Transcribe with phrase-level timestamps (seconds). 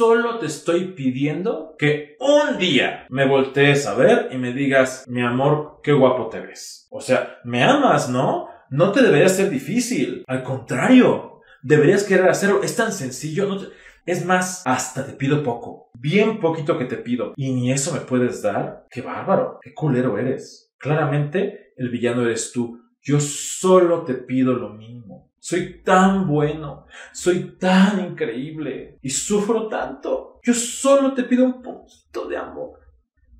[0.00, 5.20] solo te estoy pidiendo que un día me voltees a ver y me digas, mi
[5.20, 6.88] amor, qué guapo te ves.
[6.90, 8.48] O sea, me amas, ¿no?
[8.70, 10.24] No te debería ser difícil.
[10.26, 12.62] Al contrario, deberías querer hacerlo.
[12.62, 13.46] Es tan sencillo.
[13.46, 13.60] No
[14.06, 15.90] Es más, hasta te pido poco.
[15.92, 17.34] Bien poquito que te pido.
[17.36, 18.86] Y ni eso me puedes dar.
[18.90, 19.58] Qué bárbaro.
[19.60, 20.72] Qué culero eres.
[20.78, 22.80] Claramente, el villano eres tú.
[23.02, 25.29] Yo solo te pido lo mismo.
[25.42, 30.38] Soy tan bueno, soy tan increíble y sufro tanto.
[30.42, 32.78] Yo solo te pido un poquito de amor.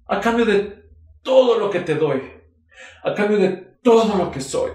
[0.06, 0.90] A cambio de
[1.23, 2.23] todo lo que te doy.
[3.04, 3.48] A cambio de
[3.82, 4.70] todo lo que soy.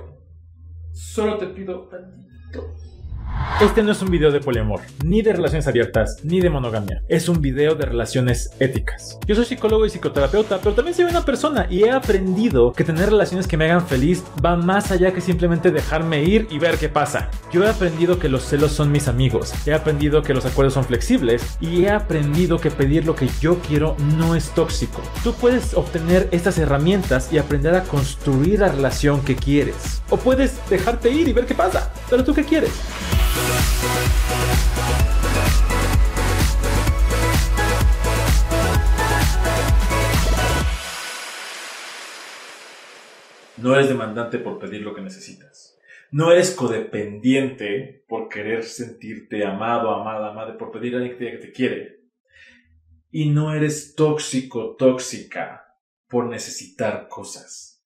[0.93, 2.75] Solo te pido tantito.
[3.61, 7.01] Este no es un video de poliamor, ni de relaciones abiertas, ni de monogamia.
[7.07, 9.17] Es un video de relaciones éticas.
[9.25, 13.09] Yo soy psicólogo y psicoterapeuta, pero también soy una persona y he aprendido que tener
[13.09, 16.89] relaciones que me hagan feliz va más allá que simplemente dejarme ir y ver qué
[16.89, 17.29] pasa.
[17.53, 20.83] Yo he aprendido que los celos son mis amigos, he aprendido que los acuerdos son
[20.83, 25.01] flexibles y he aprendido que pedir lo que yo quiero no es tóxico.
[25.23, 30.01] Tú puedes obtener estas herramientas y aprender a construir la relación que quieres.
[30.09, 31.89] O puedes dejarte ir y ver qué pasa.
[32.09, 32.73] Pero tú qué quieres?
[43.57, 45.75] No eres demandante por pedir lo que necesitas.
[46.11, 51.51] No eres codependiente por querer sentirte amado, amada, amada, por pedir a alguien que te
[51.51, 52.01] quiere.
[53.09, 55.65] Y no eres tóxico, tóxica
[56.07, 57.83] por necesitar cosas.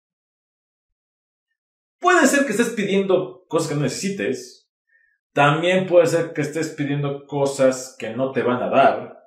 [1.99, 4.66] Puede ser que estés pidiendo cosas que no necesites.
[5.37, 9.23] También puede ser que estés pidiendo cosas que no te van a dar.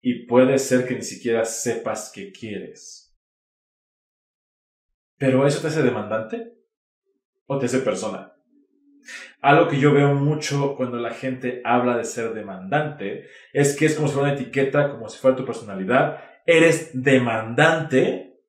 [0.00, 3.16] Y puede ser que ni siquiera sepas que quieres.
[5.16, 6.54] Pero ¿eso te hace demandante?
[7.46, 8.34] ¿O te hace persona?
[9.40, 13.94] Algo que yo veo mucho cuando la gente habla de ser demandante es que es
[13.94, 16.20] como si fuera una etiqueta, como si fuera tu personalidad.
[16.46, 18.40] Eres demandante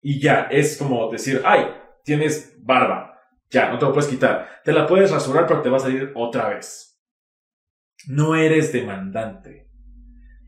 [0.00, 3.09] y ya, es como decir, ay, tienes barba,
[3.50, 4.60] ya, no te lo puedes quitar.
[4.64, 7.00] Te la puedes rasurar, pero te va a salir otra vez.
[8.06, 9.68] No eres demandante.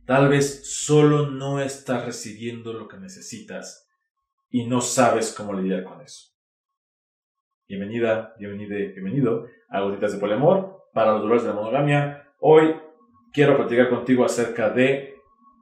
[0.07, 3.89] Tal vez solo no estás recibiendo lo que necesitas
[4.51, 6.31] y no sabes cómo lidiar con eso.
[7.69, 12.29] Bienvenida, bienvenida, bienvenido a Gotitas de Poliamor para los dolores de la monogamia.
[12.39, 12.77] Hoy
[13.33, 15.15] quiero platicar contigo acerca de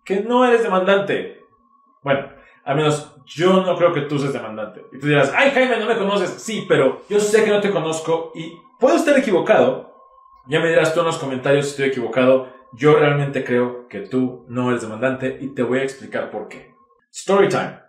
[0.05, 1.39] que no eres demandante.
[2.03, 2.31] Bueno,
[2.71, 4.85] al menos yo no creo que tú seas demandante.
[4.93, 6.31] Y tú dirás, ay Jaime, no me conoces.
[6.31, 9.93] Sí, pero yo sé que no te conozco y puedo estar equivocado.
[10.47, 12.49] Ya me dirás tú en los comentarios si estoy equivocado.
[12.75, 16.73] Yo realmente creo que tú no eres demandante y te voy a explicar por qué.
[17.11, 17.81] Story time.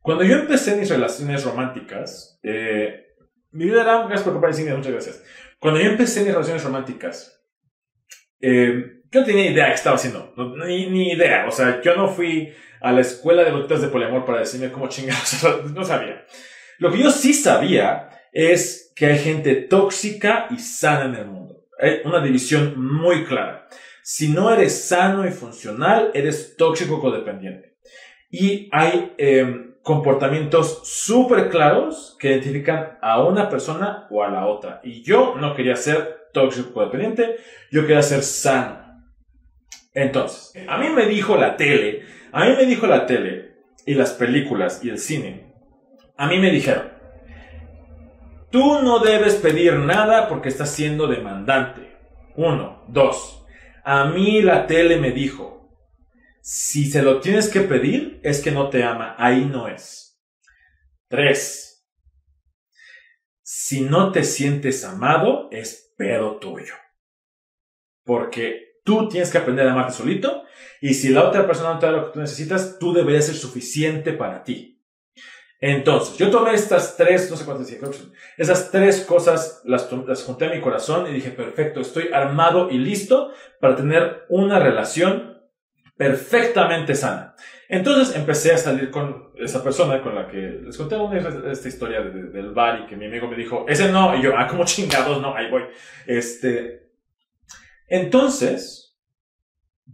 [0.00, 3.08] Cuando yo empecé mis relaciones románticas, eh,
[3.50, 5.22] mi vida era, gracias por compartir, muchas gracias.
[5.58, 7.44] Cuando yo empecé mis relaciones románticas,
[8.40, 10.32] eh, yo no tenía idea de qué estaba haciendo,
[10.66, 14.24] ni, ni, idea, o sea, yo no fui a la escuela de botitas de poliamor
[14.24, 16.24] para decirme cómo chingados, no sabía.
[16.78, 21.66] Lo que yo sí sabía es que hay gente tóxica y sana en el mundo.
[21.80, 23.68] Hay una división muy clara.
[24.02, 27.76] Si no eres sano y funcional, eres tóxico codependiente.
[28.30, 34.80] Y hay eh, comportamientos súper claros que identifican a una persona o a la otra.
[34.82, 37.36] Y yo no quería ser tóxico codependiente,
[37.70, 38.87] yo quería ser sano.
[39.92, 43.56] Entonces, a mí me dijo la tele, a mí me dijo la tele
[43.86, 45.52] y las películas y el cine,
[46.16, 46.92] a mí me dijeron,
[48.50, 51.96] tú no debes pedir nada porque estás siendo demandante.
[52.36, 53.44] Uno, dos,
[53.84, 55.58] a mí la tele me dijo,
[56.50, 59.14] si se lo tienes que pedir, es que no te ama.
[59.18, 60.18] Ahí no es.
[61.08, 61.86] Tres.
[63.42, 66.74] Si no te sientes amado, es pedo tuyo.
[68.02, 70.44] Porque tú tienes que aprender a amarte solito.
[70.80, 73.34] Y si la otra persona no te da lo que tú necesitas, tú deberías ser
[73.34, 74.80] suficiente para ti.
[75.60, 77.84] Entonces, yo tomé estas tres, no sé cuántas dije,
[78.38, 82.78] esas tres cosas las, las junté a mi corazón y dije, perfecto, estoy armado y
[82.78, 85.42] listo para tener una relación
[85.98, 87.34] perfectamente sana.
[87.68, 90.96] Entonces empecé a salir con esa persona con la que les conté
[91.50, 94.46] esta historia del bar y que mi amigo me dijo, ese no, y yo, ah,
[94.46, 95.64] como chingados, no, ahí voy.
[96.06, 96.87] Este,
[97.88, 98.88] entonces,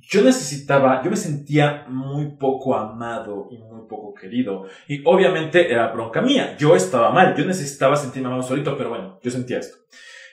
[0.00, 4.66] yo necesitaba, yo me sentía muy poco amado y muy poco querido.
[4.88, 9.20] Y obviamente era bronca mía, yo estaba mal, yo necesitaba sentirme amado solito, pero bueno,
[9.22, 9.78] yo sentía esto.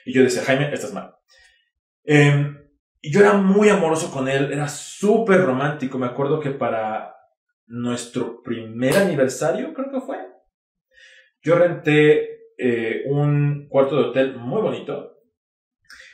[0.04, 1.14] Y yo decía, Jaime, estás mal.
[2.04, 2.52] Eh,
[3.00, 5.98] y yo era muy amoroso con él, era súper romántico.
[5.98, 7.14] Me acuerdo que para
[7.66, 10.18] nuestro primer aniversario, creo que fue,
[11.40, 15.18] yo renté eh, un cuarto de hotel muy bonito.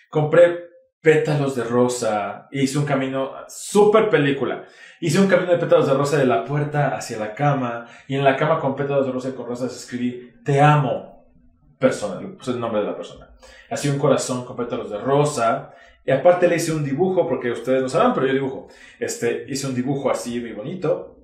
[0.08, 0.67] Compré
[1.00, 2.48] pétalos de rosa.
[2.50, 4.64] Hice un camino, súper película.
[5.00, 7.86] Hice un camino de pétalos de rosa de la puerta hacia la cama.
[8.06, 11.26] Y en la cama con pétalos de rosa y con rosas escribí, te amo,
[11.78, 12.20] persona.
[12.20, 13.30] Le puse el nombre de la persona.
[13.70, 15.74] Hacía un corazón con pétalos de rosa.
[16.04, 18.68] Y aparte le hice un dibujo, porque ustedes no saben, pero yo dibujo.
[18.98, 21.16] Este, hice un dibujo así muy bonito.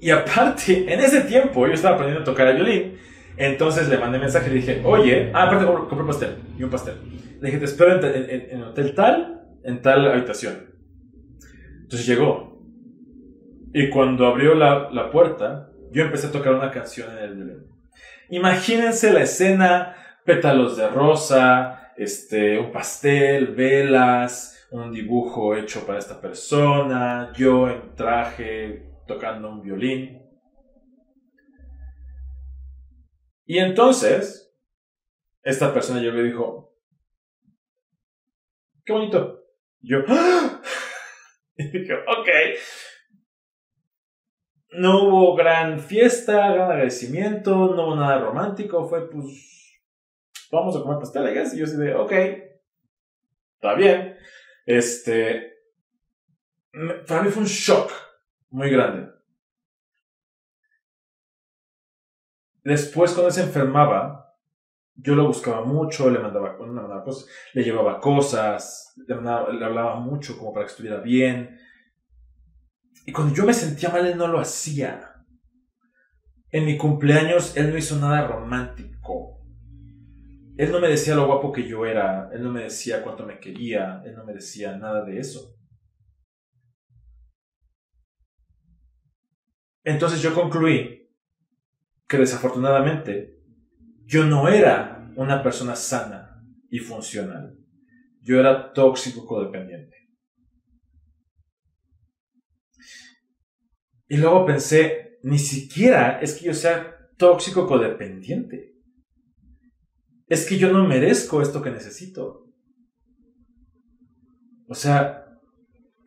[0.00, 2.98] Y aparte, en ese tiempo yo estaba aprendiendo a tocar el violín.
[3.36, 6.94] Entonces le mandé mensaje y le dije, oye, ah, aparte compré pastel y un pastel.
[7.40, 10.74] Le dije, te espero en, en, hotel tal, en tal habitación.
[11.82, 12.62] Entonces llegó.
[13.72, 17.66] Y cuando abrió la, la puerta, yo empecé a tocar una canción en el violín.
[18.28, 26.20] Imagínense la escena, pétalos de rosa, este, un pastel, velas, un dibujo hecho para esta
[26.20, 30.22] persona, yo en traje, tocando un violín.
[33.46, 34.54] Y entonces,
[35.42, 36.69] esta persona yo le dijo,
[38.90, 39.44] qué bonito.
[39.82, 40.60] Yo, ¡Ah!
[41.56, 42.28] dije, ok.
[44.72, 49.80] No hubo gran fiesta, gran agradecimiento, no hubo nada romántico, fue pues,
[50.50, 52.12] vamos a comer pastel, Y yo así de, ok,
[53.54, 54.16] está bien.
[54.66, 55.54] Este,
[57.06, 57.92] para mí fue un shock
[58.50, 59.08] muy grande.
[62.64, 64.29] Después, cuando se enfermaba,
[64.96, 66.56] yo lo buscaba mucho, le mandaba,
[67.04, 71.58] cosas, le llevaba cosas, le, le, hablaba mucho como para que estuviera bien.
[73.06, 75.24] Y cuando yo me sentía mal, él no lo hacía.
[76.50, 79.40] En mi cumpleaños, él no hizo nada romántico.
[80.56, 83.40] Él no me decía lo guapo que yo era, él no me decía cuánto me
[83.40, 85.56] quería, él no me decía nada de eso.
[89.84, 91.10] Entonces yo concluí
[92.06, 93.39] que desafortunadamente
[94.10, 97.56] yo no era una persona sana y funcional.
[98.22, 99.96] Yo era tóxico codependiente.
[104.08, 108.74] Y luego pensé, ni siquiera es que yo sea tóxico codependiente.
[110.26, 112.48] Es que yo no merezco esto que necesito.
[114.66, 115.38] O sea,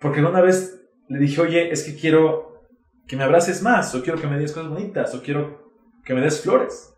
[0.02, 0.78] porque una vez
[1.08, 2.68] le dije, oye, es que quiero
[3.08, 5.72] que me abraces más, o quiero que me des cosas bonitas, o quiero
[6.04, 6.94] que me des flores.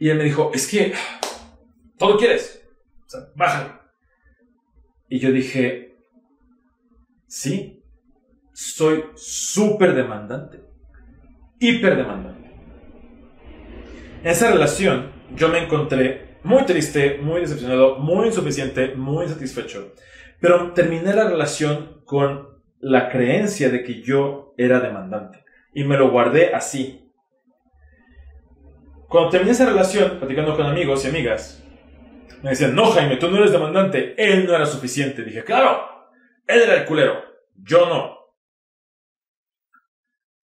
[0.00, 0.94] Y él me dijo, es que
[1.98, 2.66] todo quieres.
[3.06, 3.74] O sea, bájale.
[5.10, 5.94] Y yo dije,
[7.26, 7.84] sí,
[8.54, 10.62] soy súper demandante.
[11.58, 12.50] Hiper demandante.
[14.22, 19.92] En esa relación yo me encontré muy triste, muy decepcionado, muy insuficiente, muy insatisfecho.
[20.40, 22.48] Pero terminé la relación con
[22.80, 25.44] la creencia de que yo era demandante.
[25.74, 27.09] Y me lo guardé así.
[29.10, 31.60] Cuando terminé esa relación, platicando con amigos y amigas,
[32.44, 35.24] me decían, no Jaime, tú no eres demandante, él no era suficiente.
[35.24, 35.84] Dije, claro,
[36.46, 37.20] él era el culero,
[37.56, 38.20] yo no.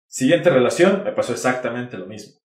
[0.06, 2.41] Siguiente relación, me pasó exactamente lo mismo.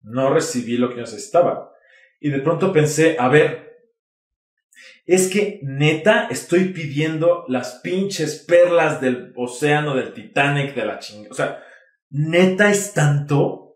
[0.00, 1.70] No recibí lo que necesitaba.
[2.18, 3.86] Y de pronto pensé, a ver,
[5.06, 11.30] es que neta estoy pidiendo las pinches perlas del océano del Titanic de la chingada.
[11.30, 11.62] O sea,
[12.08, 13.69] neta es tanto.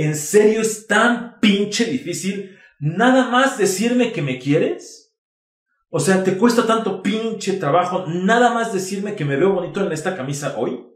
[0.00, 5.12] En serio es tan pinche difícil nada más decirme que me quieres.
[5.90, 9.90] O sea, te cuesta tanto pinche trabajo nada más decirme que me veo bonito en
[9.90, 10.86] esta camisa hoy.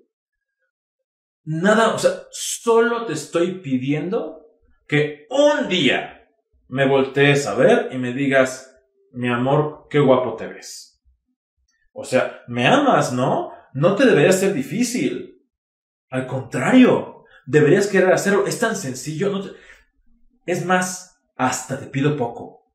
[1.43, 4.47] Nada, o sea, solo te estoy pidiendo
[4.87, 6.29] que un día
[6.69, 8.73] me voltees a ver y me digas,
[9.11, 11.03] mi amor, qué guapo te ves.
[11.93, 13.51] O sea, me amas, ¿no?
[13.75, 15.43] No te debería ser difícil.
[16.09, 18.47] Al contrario, deberías querer hacerlo.
[18.47, 19.31] Es tan sencillo.
[19.31, 19.45] No
[20.47, 22.73] Es más, hasta te pido poco.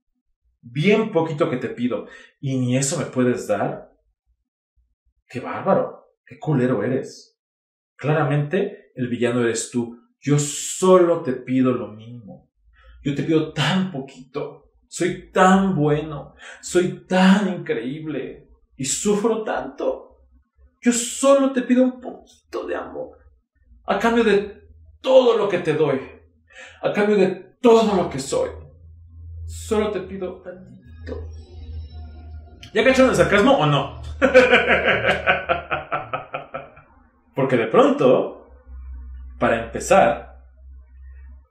[0.62, 2.08] Bien poquito que te pido.
[2.40, 3.94] Y ni eso me puedes dar.
[5.28, 6.14] Qué bárbaro.
[6.26, 7.40] Qué culero eres.
[7.96, 10.00] Claramente, el villano eres tú.
[10.20, 12.52] Yo solo te pido lo mismo.
[13.04, 20.28] Yo te pido tan poquito soy tan bueno, soy tan increíble y sufro tanto.
[20.82, 23.18] Yo solo te pido un poquito de amor,
[23.86, 24.57] a cambio de
[25.01, 26.01] todo lo que te doy,
[26.82, 27.27] a cambio de
[27.62, 28.50] todo lo que soy.
[29.46, 31.27] Solo te pido tantito.
[32.74, 34.01] ¿Ya cacharon el sarcasmo o no?
[37.36, 38.50] Porque de pronto,
[39.39, 40.27] para empezar,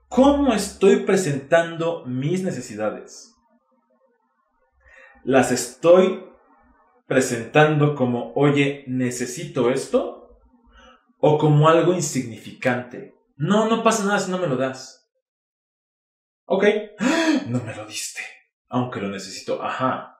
[0.09, 3.35] ¿Cómo estoy presentando mis necesidades?
[5.23, 6.23] ¿Las estoy
[7.07, 10.39] presentando como, oye, necesito esto?
[11.19, 13.15] ¿O como algo insignificante?
[13.37, 15.07] No, no pasa nada si no me lo das.
[16.45, 16.63] Ok,
[17.47, 18.21] no me lo diste.
[18.69, 19.61] aunque lo necesito.
[19.63, 20.13] Ajá.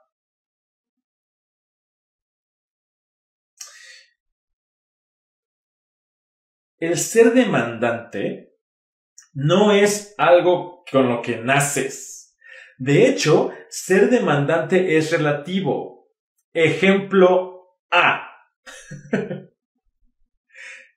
[6.79, 8.55] El ser demandante
[9.33, 12.38] no es algo con lo que naces.
[12.77, 16.12] De hecho, ser demandante es relativo.
[16.53, 18.29] Ejemplo A.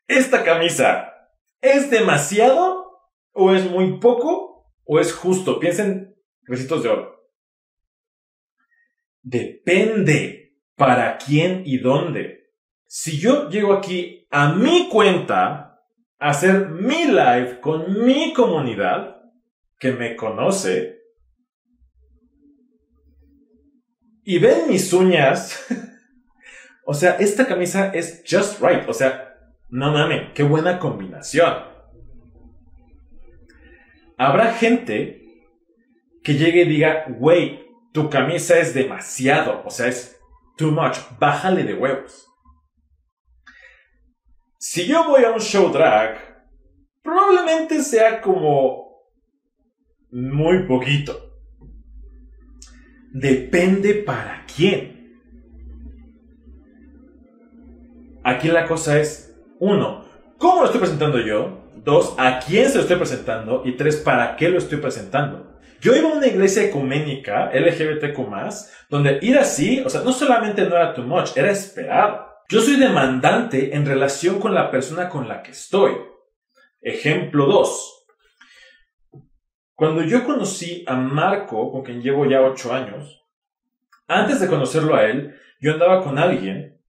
[0.07, 1.20] ¿Esta camisa
[1.61, 3.01] es demasiado
[3.33, 5.59] o es muy poco o es justo?
[5.59, 7.21] Piensen recitos de oro.
[9.23, 12.53] Depende para quién y dónde.
[12.87, 15.71] Si yo llego aquí a mi cuenta
[16.19, 19.23] hacer mi live con mi comunidad
[19.79, 21.01] que me conoce
[24.23, 25.67] y ven mis uñas.
[26.87, 28.89] o sea, esta camisa es just right.
[28.89, 29.30] O sea,
[29.71, 31.55] no mames, qué buena combinación.
[34.17, 35.21] Habrá gente
[36.23, 39.63] que llegue y diga, güey, tu camisa es demasiado.
[39.65, 40.21] O sea, es
[40.57, 40.99] too much.
[41.19, 42.27] Bájale de huevos.
[44.59, 46.19] Si yo voy a un show drag,
[47.03, 48.91] probablemente sea como
[50.11, 51.19] muy poquito.
[53.13, 55.01] Depende para quién.
[58.23, 59.30] Aquí la cosa es,
[59.61, 60.05] uno,
[60.39, 61.61] ¿cómo lo estoy presentando yo?
[61.77, 63.63] Dos, ¿a quién se lo estoy presentando?
[63.65, 65.59] Y tres, ¿para qué lo estoy presentando?
[65.81, 68.19] Yo iba a una iglesia ecuménica, LGBTQ+,
[68.89, 72.27] donde ir así, o sea, no solamente no era too much, era esperado.
[72.49, 75.93] Yo soy demandante en relación con la persona con la que estoy.
[76.81, 78.07] Ejemplo 2.
[79.75, 83.27] Cuando yo conocí a Marco, con quien llevo ya 8 años,
[84.09, 86.80] antes de conocerlo a él, yo andaba con alguien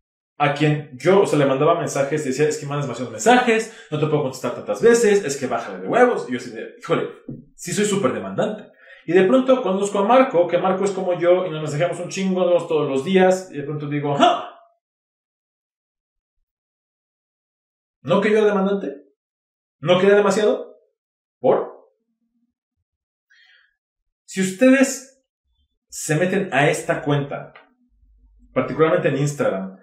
[0.42, 3.88] a quien yo, o sea, le mandaba mensajes y decía, es que mandas demasiados mensajes,
[3.92, 6.28] no te puedo contestar tantas veces, es que bájale de huevos.
[6.28, 7.10] Y yo así híjole,
[7.54, 8.72] sí soy súper demandante.
[9.06, 12.10] Y de pronto conozco a Marco, que Marco es como yo y nos mensajamos un
[12.10, 14.48] chingo todos los días, y de pronto digo, ¡ah!
[18.02, 18.96] ¿No que yo demandante?
[19.80, 20.76] ¿No queda demasiado?
[21.40, 21.88] ¿Por?
[24.26, 25.24] Si ustedes
[25.88, 27.54] se meten a esta cuenta,
[28.54, 29.81] particularmente en Instagram,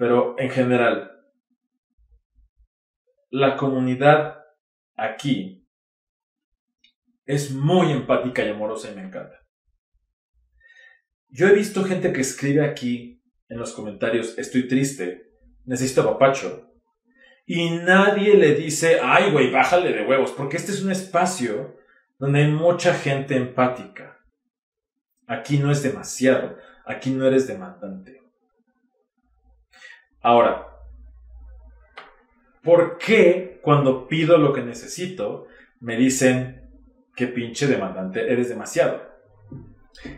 [0.00, 1.10] pero en general,
[3.30, 4.38] la comunidad
[4.96, 5.68] aquí
[7.26, 9.38] es muy empática y amorosa y me encanta.
[11.28, 15.34] Yo he visto gente que escribe aquí en los comentarios, estoy triste,
[15.66, 16.72] necesito papacho,
[17.44, 21.76] y nadie le dice, ay, güey, bájale de huevos, porque este es un espacio
[22.18, 24.18] donde hay mucha gente empática.
[25.26, 28.19] Aquí no es demasiado, aquí no eres demandante.
[30.22, 30.66] Ahora,
[32.62, 35.46] ¿por qué cuando pido lo que necesito
[35.80, 36.70] me dicen
[37.16, 39.02] que pinche demandante eres demasiado?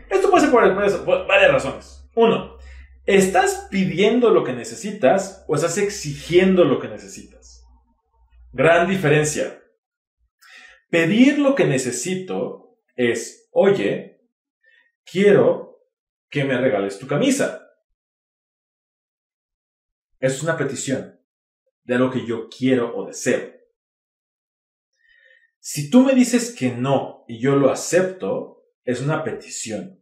[0.09, 2.07] Esto puede ser por varias razones.
[2.15, 2.57] Uno,
[3.05, 7.67] ¿Estás pidiendo lo que necesitas o estás exigiendo lo que necesitas?
[8.53, 9.61] Gran diferencia.
[10.89, 14.21] Pedir lo que necesito es, oye,
[15.03, 15.81] quiero
[16.29, 17.62] que me regales tu camisa.
[20.23, 21.19] Es una petición
[21.83, 23.55] de algo que yo quiero o deseo.
[25.59, 29.99] Si tú me dices que no y yo lo acepto, es una petición.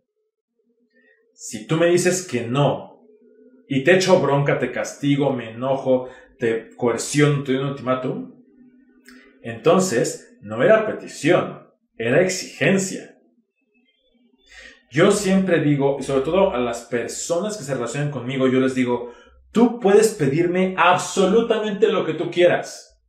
[1.33, 3.03] Si tú me dices que no
[3.67, 8.43] y te echo bronca, te castigo, me enojo, te coerciono, te doy un ultimátum,
[9.41, 13.17] entonces no era petición, era exigencia.
[14.91, 18.75] Yo siempre digo, y sobre todo a las personas que se relacionan conmigo, yo les
[18.75, 19.13] digo,
[19.51, 23.01] tú puedes pedirme absolutamente lo que tú quieras,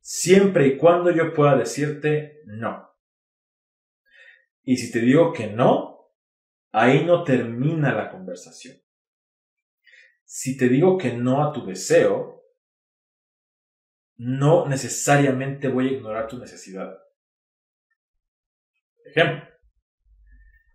[0.00, 2.88] siempre y cuando yo pueda decirte no.
[4.62, 6.12] Y si te digo que no,
[6.72, 8.76] ahí no termina la conversación.
[10.24, 12.44] Si te digo que no a tu deseo,
[14.16, 16.98] no necesariamente voy a ignorar tu necesidad.
[19.06, 19.48] Ejemplo.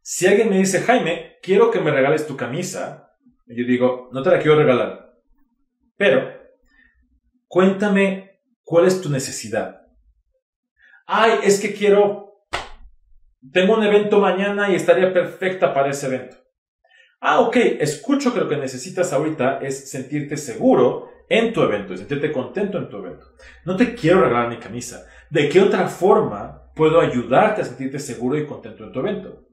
[0.02, 3.12] Si alguien me dice, Jaime, quiero que me regales tu camisa,
[3.46, 5.14] yo digo, no te la quiero regalar,
[5.98, 6.32] pero
[7.48, 9.82] cuéntame cuál es tu necesidad.
[11.06, 12.46] Ay, es que quiero,
[13.52, 16.38] tengo un evento mañana y estaría perfecta para ese evento.
[17.20, 22.32] Ah, ok, escucho que lo que necesitas ahorita es sentirte seguro en tu evento, sentirte
[22.32, 23.26] contento en tu evento.
[23.66, 25.06] No te quiero regalar mi camisa.
[25.30, 29.46] ¿De qué otra forma puedo ayudarte a sentirte seguro y contento en tu evento?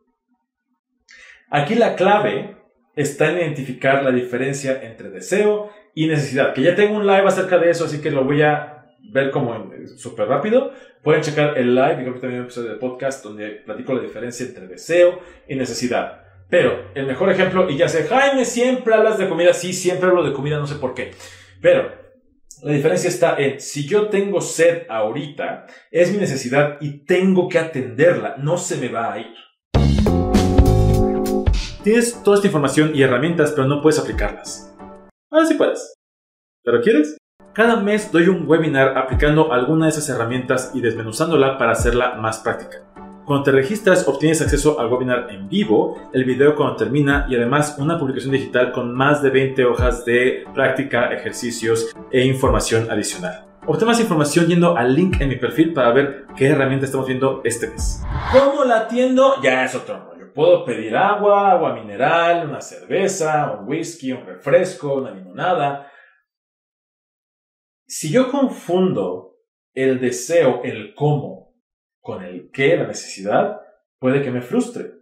[1.48, 2.59] Aquí la clave
[2.96, 6.52] está en identificar la diferencia entre deseo y necesidad.
[6.52, 9.72] Que ya tengo un live acerca de eso, así que lo voy a ver como
[9.96, 13.48] súper rápido, pueden checar el live y creo que también un episodio de podcast donde
[13.64, 16.22] platico la diferencia entre deseo y necesidad.
[16.48, 19.54] Pero el mejor ejemplo, y ya sé, Jaime, siempre hablas de comida.
[19.54, 21.12] Sí, siempre hablo de comida, no sé por qué.
[21.60, 21.92] Pero
[22.62, 27.58] la diferencia está en, si yo tengo sed ahorita, es mi necesidad y tengo que
[27.58, 29.34] atenderla, no se me va a ir.
[31.82, 34.70] Tienes toda esta información y herramientas, pero no puedes aplicarlas.
[35.30, 35.94] Ahora sí puedes.
[36.62, 37.16] ¿Pero quieres?
[37.54, 42.40] Cada mes doy un webinar aplicando alguna de esas herramientas y desmenuzándola para hacerla más
[42.40, 42.84] práctica.
[43.24, 47.76] Cuando te registras obtienes acceso al webinar en vivo, el video cuando termina y además
[47.78, 53.46] una publicación digital con más de 20 hojas de práctica, ejercicios e información adicional.
[53.66, 57.40] Obtén más información yendo al link en mi perfil para ver qué herramienta estamos viendo
[57.44, 58.02] este mes.
[58.32, 59.40] ¿Cómo la atiendo?
[59.42, 60.09] Ya es otro.
[60.34, 65.90] Puedo pedir agua, agua mineral, una cerveza, un whisky, un refresco, una limonada.
[67.86, 69.38] Si yo confundo
[69.74, 71.54] el deseo, el cómo,
[72.00, 73.60] con el que, la necesidad,
[73.98, 74.92] puede que me frustre.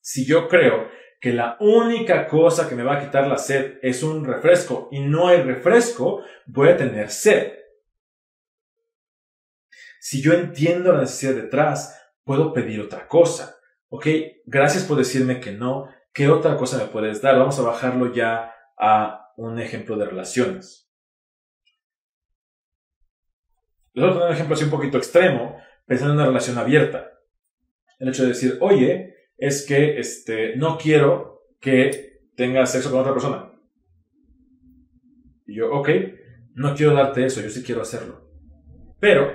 [0.00, 0.88] Si yo creo
[1.20, 5.00] que la única cosa que me va a quitar la sed es un refresco y
[5.00, 7.54] no hay refresco, voy a tener sed.
[10.00, 13.56] Si yo entiendo la necesidad detrás, puedo pedir otra cosa.
[13.88, 14.06] Ok,
[14.46, 15.88] gracias por decirme que no.
[16.12, 17.38] ¿Qué otra cosa me puedes dar?
[17.38, 20.90] Vamos a bajarlo ya a un ejemplo de relaciones.
[23.92, 27.12] Les voy a poner un ejemplo así un poquito extremo, pensando en una relación abierta.
[27.98, 33.12] El hecho de decir, oye, es que este, no quiero que tengas sexo con otra
[33.12, 33.52] persona.
[35.46, 35.88] Y yo, ok,
[36.54, 38.28] no quiero darte eso, yo sí quiero hacerlo.
[38.98, 39.32] Pero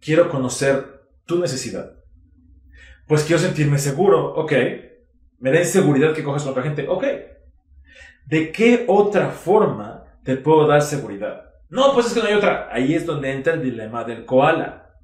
[0.00, 2.01] quiero conocer tu necesidad.
[3.06, 4.52] Pues quiero sentirme seguro, ok.
[5.38, 7.04] Me da inseguridad que cojas con otra gente, ok.
[8.26, 11.50] ¿De qué otra forma te puedo dar seguridad?
[11.68, 12.68] No, pues es que no hay otra.
[12.70, 14.94] Ahí es donde entra el dilema del koala.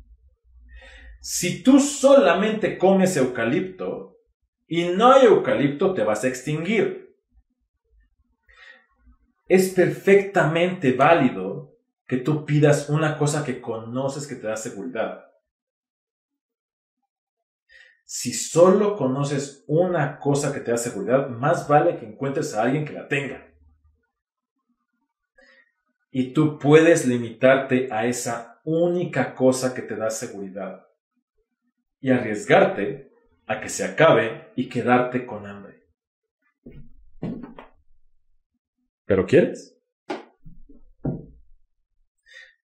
[1.20, 4.16] Si tú solamente comes eucalipto
[4.66, 7.16] y no hay eucalipto, te vas a extinguir.
[9.48, 11.74] Es perfectamente válido
[12.06, 15.27] que tú pidas una cosa que conoces que te da seguridad.
[18.11, 22.87] Si solo conoces una cosa que te da seguridad, más vale que encuentres a alguien
[22.87, 23.53] que la tenga.
[26.11, 30.87] Y tú puedes limitarte a esa única cosa que te da seguridad
[32.01, 33.12] y arriesgarte
[33.47, 35.87] a que se acabe y quedarte con hambre.
[39.05, 39.79] ¿Pero quieres?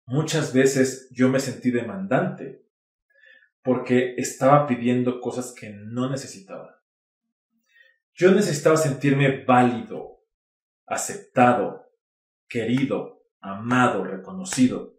[0.06, 2.61] Muchas veces yo me sentí demandante
[3.62, 6.82] porque estaba pidiendo cosas que no necesitaba.
[8.14, 10.24] Yo necesitaba sentirme válido,
[10.86, 11.86] aceptado,
[12.48, 14.96] querido, amado, reconocido.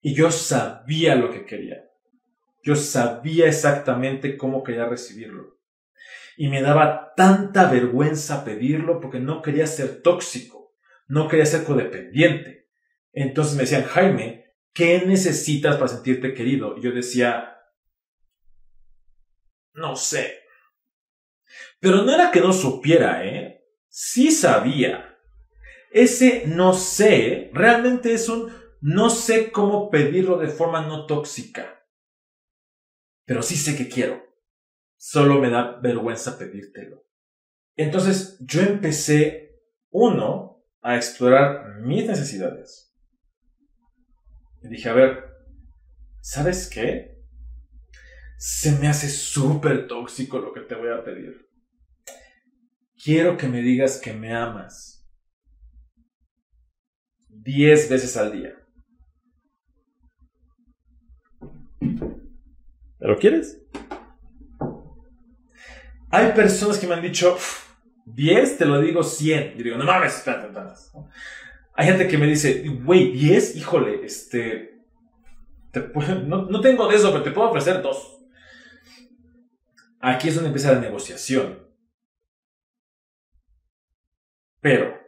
[0.00, 1.82] Y yo sabía lo que quería.
[2.62, 5.58] Yo sabía exactamente cómo quería recibirlo.
[6.36, 10.74] Y me daba tanta vergüenza pedirlo porque no quería ser tóxico,
[11.06, 12.68] no quería ser codependiente.
[13.12, 14.43] Entonces me decían, Jaime,
[14.74, 16.76] ¿qué necesitas para sentirte querido?
[16.76, 17.56] Y yo decía,
[19.72, 20.40] no sé.
[21.80, 23.64] Pero no era que no supiera, ¿eh?
[23.88, 25.18] Sí sabía.
[25.90, 31.74] Ese no sé realmente es un no sé cómo pedirlo de forma no tóxica
[33.24, 34.22] pero sí sé que quiero.
[34.96, 37.04] Solo me da vergüenza pedírtelo.
[37.76, 42.83] Entonces yo empecé, uno, a explorar mis necesidades.
[44.64, 45.24] Y dije, a ver,
[46.22, 47.22] ¿sabes qué?
[48.38, 51.46] Se me hace súper tóxico lo que te voy a pedir.
[52.96, 55.06] Quiero que me digas que me amas.
[57.28, 58.54] Diez veces al día.
[63.00, 63.60] ¿Lo quieres?
[66.08, 67.36] Hay personas que me han dicho
[68.06, 69.60] 10, te lo digo 100.
[69.60, 70.48] Y digo, no mames, espérate.
[71.74, 74.80] Hay gente que me dice, güey, 10, híjole, este.
[76.26, 78.20] no, no tengo de eso, pero te puedo ofrecer dos.
[80.00, 81.66] Aquí es donde empieza la negociación.
[84.60, 85.04] Pero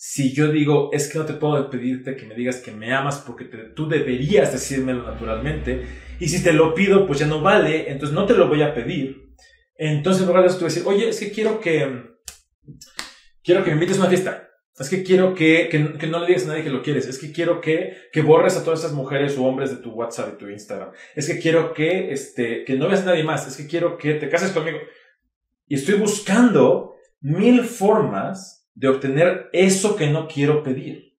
[0.00, 3.18] si yo digo, es que no te puedo pedirte que me digas que me amas
[3.18, 5.86] porque tú deberías decírmelo naturalmente,
[6.20, 8.72] y si te lo pido, pues ya no vale, entonces no te lo voy a
[8.72, 9.34] pedir.
[9.74, 12.16] Entonces, en lugar de eso, tú decir, oye, es que quiero que,
[13.42, 14.47] quiero que me invites a una fiesta.
[14.78, 17.06] Es que quiero que, que, no le digas a nadie que lo quieres.
[17.06, 20.34] Es que quiero que, que borres a todas esas mujeres o hombres de tu WhatsApp
[20.34, 20.92] y tu Instagram.
[21.16, 23.46] Es que quiero que, este, que no veas a nadie más.
[23.46, 24.78] Es que quiero que te cases conmigo.
[25.66, 31.18] Y estoy buscando mil formas de obtener eso que no quiero pedir.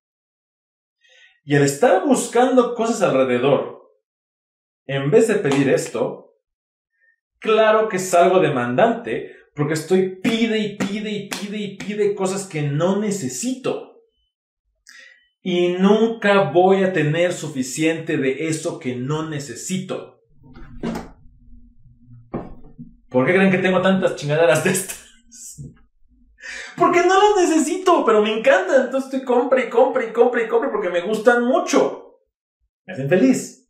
[1.44, 3.92] Y al estar buscando cosas alrededor,
[4.86, 6.36] en vez de pedir esto,
[7.40, 12.62] claro que salgo demandante porque estoy pide y pide y pide y pide cosas que
[12.62, 14.06] no necesito.
[15.42, 20.22] Y nunca voy a tener suficiente de eso que no necesito.
[23.10, 25.06] ¿Por qué creen que tengo tantas chingaderas de estas?
[26.78, 28.86] Porque no las necesito, pero me encantan.
[28.86, 32.22] Entonces estoy compra y compra y compra y compra porque me gustan mucho.
[32.86, 33.70] Me hacen feliz.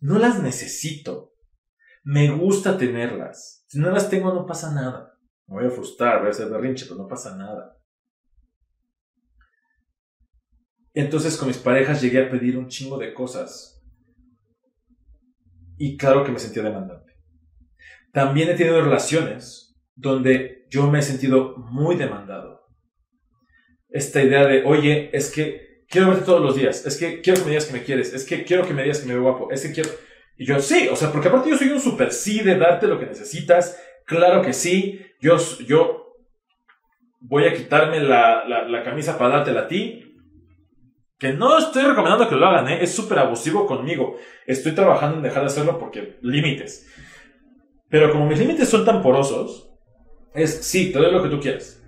[0.00, 1.27] No las necesito.
[2.10, 3.66] Me gusta tenerlas.
[3.68, 5.12] Si no las tengo, no pasa nada.
[5.46, 7.76] Me voy a frustrar, voy a hacer berrinche, pero no pasa nada.
[10.94, 13.84] Entonces con mis parejas llegué a pedir un chingo de cosas.
[15.76, 17.12] Y claro que me sentía demandante.
[18.10, 22.70] También he tenido relaciones donde yo me he sentido muy demandado.
[23.90, 27.44] Esta idea de, oye, es que quiero verte todos los días, es que quiero que
[27.44, 29.50] me digas que me quieres, es que quiero que me digas que me veo guapo,
[29.50, 29.90] es que quiero...
[30.38, 32.98] Y yo sí, o sea, porque aparte yo soy un super sí de darte lo
[32.98, 36.14] que necesitas, claro que sí, yo, yo
[37.20, 40.16] voy a quitarme la, la, camisa para dártela a ti,
[41.18, 42.78] que no estoy recomendando que lo hagan, ¿eh?
[42.80, 44.16] es súper abusivo conmigo.
[44.46, 46.88] Estoy trabajando en dejar de hacerlo porque límites.
[47.88, 49.68] Pero como mis límites son tan porosos,
[50.34, 51.82] es sí, te doy lo que tú quieras.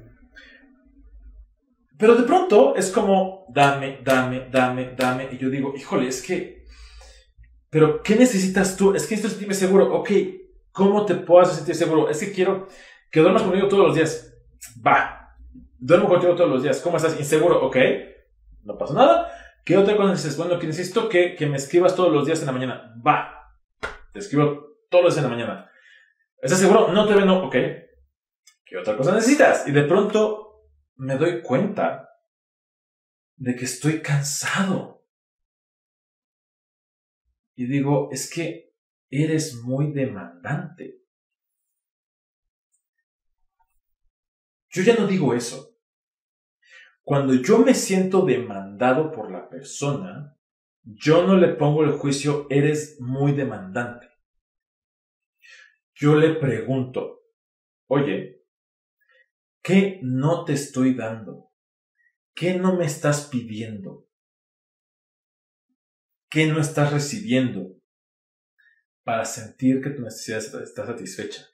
[1.97, 5.29] Pero de pronto es como, dame, dame, dame, dame.
[5.31, 6.60] Y yo digo, híjole, es que,
[7.71, 8.95] pero ¿qué necesitas tú?
[8.95, 9.95] Es que esto sentirme seguro.
[9.95, 10.11] Ok,
[10.73, 12.11] ¿cómo te puedo hacer sentir seguro?
[12.11, 12.69] Es que quiero
[13.11, 14.35] que duermas conmigo todos los días.
[14.87, 15.37] Va,
[15.79, 16.81] duermo contigo todos los días.
[16.81, 17.19] ¿Cómo estás?
[17.19, 17.77] Inseguro, ok
[18.65, 19.33] no pasa nada.
[19.65, 20.39] ¿Qué otra cosa necesitas?
[20.39, 22.95] Bueno, que necesito que, me escribas todos los días en la mañana.
[23.07, 23.53] Va,
[24.13, 25.71] te escribo todos los días en la mañana.
[26.41, 26.93] ¿Estás seguro?
[26.93, 27.45] No te veo.
[27.45, 27.57] Ok.
[28.65, 29.67] ¿Qué otra cosa necesitas?
[29.67, 30.65] Y de pronto
[30.97, 32.09] me doy cuenta
[33.37, 35.00] de que estoy cansado.
[37.61, 38.73] Y digo, es que
[39.11, 41.03] eres muy demandante.
[44.71, 45.77] Yo ya no digo eso.
[47.03, 50.39] Cuando yo me siento demandado por la persona,
[50.85, 54.09] yo no le pongo el juicio, eres muy demandante.
[55.93, 57.25] Yo le pregunto,
[57.89, 58.43] oye,
[59.63, 61.51] ¿qué no te estoy dando?
[62.35, 64.10] ¿Qué no me estás pidiendo?
[66.31, 67.77] ¿Qué no estás recibiendo
[69.03, 71.45] para sentir que tu necesidad está satisfecha?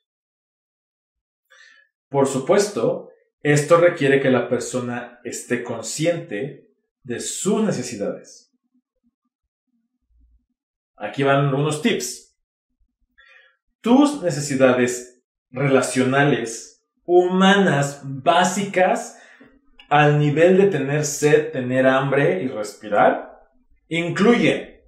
[2.10, 3.08] Por supuesto,
[3.42, 6.70] esto requiere que la persona esté consciente
[7.02, 8.52] de sus necesidades.
[10.96, 12.36] Aquí van unos tips.
[13.80, 19.18] Tus necesidades relacionales, humanas, básicas,
[19.88, 23.35] al nivel de tener sed, tener hambre y respirar,
[23.88, 24.80] incluyen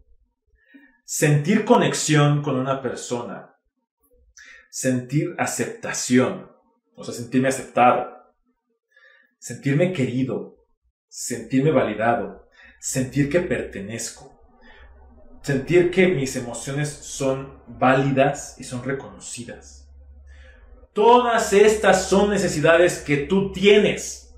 [1.05, 3.57] sentir conexión con una persona,
[4.71, 6.51] sentir aceptación,
[6.95, 8.35] o sea, sentirme aceptado,
[9.39, 10.67] sentirme querido,
[11.09, 12.49] sentirme validado,
[12.81, 14.39] sentir que pertenezco,
[15.43, 19.89] sentir que mis emociones son válidas y son reconocidas.
[20.93, 24.35] Todas estas son necesidades que tú tienes.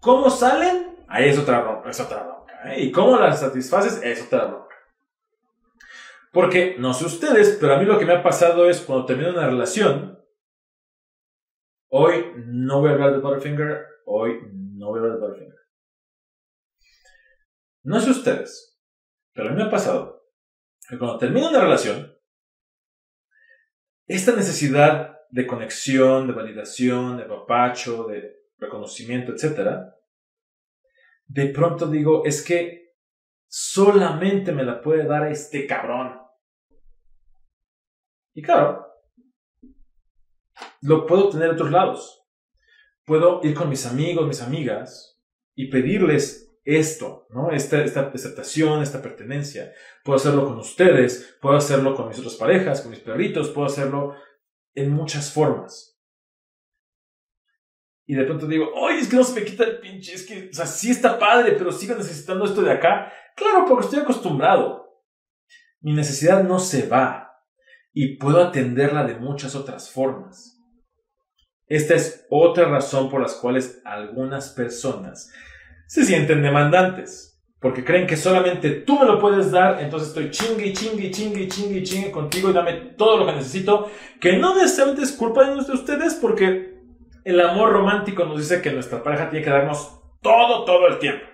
[0.00, 0.98] ¿Cómo salen?
[1.08, 2.39] Ahí es otra es otra.
[2.76, 4.74] Y cómo las satisfaces es otra bronca.
[6.32, 9.30] Porque no sé ustedes, pero a mí lo que me ha pasado es cuando termino
[9.30, 10.20] una relación,
[11.92, 13.84] Hoy no voy a hablar de Butterfinger.
[14.06, 15.58] Hoy no voy a hablar de Butterfinger.
[17.82, 18.80] No sé ustedes,
[19.32, 20.22] pero a mí me ha pasado
[20.88, 22.16] que cuando termino una relación,
[24.06, 29.92] esta necesidad de conexión, de validación, de papacho, de reconocimiento, etc.,
[31.30, 32.96] de pronto digo, es que
[33.46, 36.20] solamente me la puede dar este cabrón.
[38.34, 38.84] Y claro,
[40.82, 42.26] lo puedo tener en otros lados.
[43.04, 45.22] Puedo ir con mis amigos, mis amigas
[45.54, 47.52] y pedirles esto, ¿no?
[47.52, 49.72] Esta, esta aceptación, esta pertenencia.
[50.02, 54.16] Puedo hacerlo con ustedes, puedo hacerlo con mis otras parejas, con mis perritos, puedo hacerlo
[54.74, 55.89] en muchas formas.
[58.10, 60.48] Y de pronto digo, oye, es que no se me quita el pinche, es que,
[60.50, 63.12] o sea, sí está padre, pero sigo necesitando esto de acá.
[63.36, 64.84] Claro, porque estoy acostumbrado.
[65.80, 67.30] Mi necesidad no se va
[67.92, 70.60] y puedo atenderla de muchas otras formas.
[71.68, 75.32] Esta es otra razón por las cuales algunas personas
[75.86, 80.72] se sienten demandantes, porque creen que solamente tú me lo puedes dar, entonces estoy chingue,
[80.72, 83.88] chingue, chingue, chingue, chingue contigo y dame todo lo que necesito,
[84.20, 86.69] que no necesariamente es culpa de ustedes porque
[87.24, 91.24] El amor romántico nos dice que nuestra pareja tiene que darnos todo, todo el tiempo.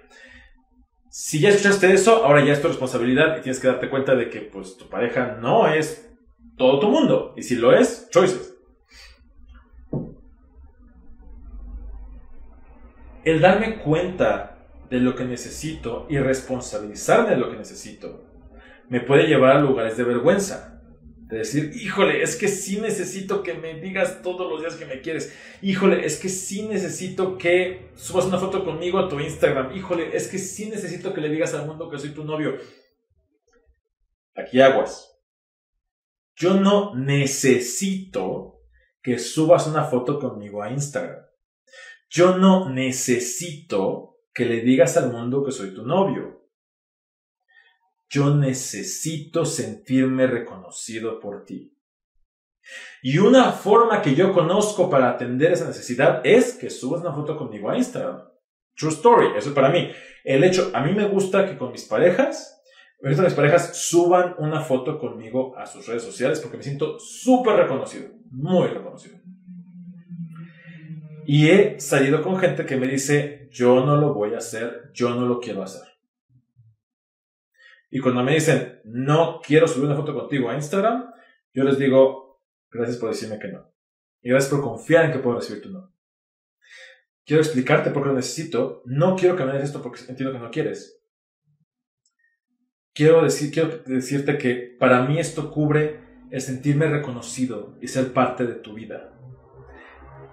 [1.09, 4.29] Si ya escuchaste eso, ahora ya es tu responsabilidad y tienes que darte cuenta de
[4.29, 6.15] que pues tu pareja no es
[6.57, 7.33] todo tu mundo.
[7.37, 8.55] Y si lo es, choices.
[13.25, 14.59] El darme cuenta
[14.91, 18.25] de lo que necesito y responsabilizarme de lo que necesito
[18.89, 20.76] me puede llevar a lugares de vergüenza.
[21.27, 25.01] De decir, híjole, es que sí necesito que me digas todos los días que me
[25.01, 25.37] quieres.
[25.61, 29.77] Híjole, es que sí necesito que subas una foto conmigo a tu Instagram.
[29.77, 32.57] Híjole, es que sí necesito que le digas al mundo que soy tu novio.
[34.37, 35.21] Aquí aguas.
[36.37, 38.61] Yo no necesito
[39.03, 41.25] que subas una foto conmigo a Instagram.
[42.09, 46.36] Yo no necesito que le digas al mundo que soy tu novio.
[48.09, 51.73] Yo necesito sentirme reconocido por ti.
[53.03, 57.37] Y una forma que yo conozco para atender esa necesidad es que subas una foto
[57.37, 58.23] conmigo a Instagram.
[58.77, 59.91] True story, eso es para mí.
[60.25, 62.63] El hecho, a mí me gusta que con mis parejas,
[63.01, 67.57] que mis parejas suban una foto conmigo a sus redes sociales porque me siento súper
[67.57, 69.19] reconocido, muy reconocido.
[71.25, 75.11] Y he salido con gente que me dice, yo no lo voy a hacer, yo
[75.11, 75.96] no lo quiero hacer.
[77.97, 81.15] Y cuando me dicen, no quiero subir una foto contigo a Instagram,
[81.55, 83.73] yo les digo, gracias por decirme que no.
[84.21, 85.97] Y gracias por confiar en que puedo recibir tu no.
[87.25, 88.83] Quiero explicarte por qué lo necesito.
[88.85, 91.03] No quiero que me des esto porque entiendo que no quieres.
[92.93, 95.99] Quiero, decir, quiero decirte que para mí esto cubre
[96.31, 99.19] el sentirme reconocido y ser parte de tu vida.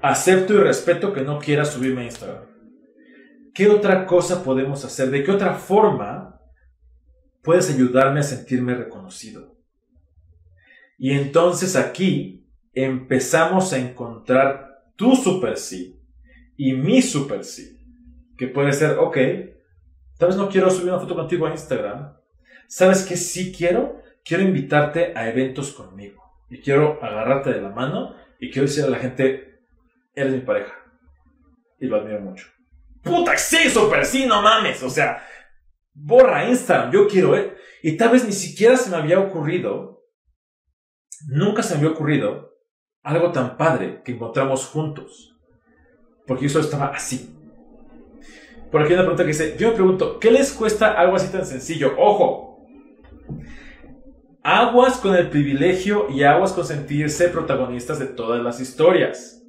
[0.02, 2.44] Acepto y respeto que no quieras subirme a Instagram.
[3.54, 5.12] ¿Qué otra cosa podemos hacer?
[5.12, 6.42] ¿De qué otra forma
[7.44, 9.56] puedes ayudarme a sentirme reconocido?
[10.98, 16.00] Y entonces aquí empezamos a encontrar tu super sí
[16.58, 17.80] y mi super sí.
[18.38, 19.18] Que puede ser, ok,
[20.18, 22.14] tal vez no quiero subir una foto contigo a Instagram.
[22.68, 24.02] ¿Sabes qué sí quiero?
[24.24, 26.24] Quiero invitarte a eventos conmigo.
[26.50, 29.60] Y quiero agarrarte de la mano y quiero decir a la gente,
[30.16, 30.74] eres mi pareja.
[31.80, 32.48] Y lo admiro mucho.
[33.02, 34.82] Puta, sí, super sí, no mames.
[34.84, 35.28] O sea,
[35.94, 37.56] borra Instagram, yo quiero, eh.
[37.82, 40.04] Y tal vez ni siquiera se me había ocurrido,
[41.28, 42.54] nunca se me había ocurrido
[43.04, 45.38] algo tan padre que encontramos juntos.
[46.26, 47.36] Porque yo solo estaba así.
[48.72, 51.32] Por aquí hay una pregunta que dice, yo me pregunto, ¿qué les cuesta algo así
[51.32, 51.94] tan sencillo?
[51.98, 52.66] Ojo,
[54.42, 59.44] aguas con el privilegio y aguas con sentirse protagonistas de todas las historias.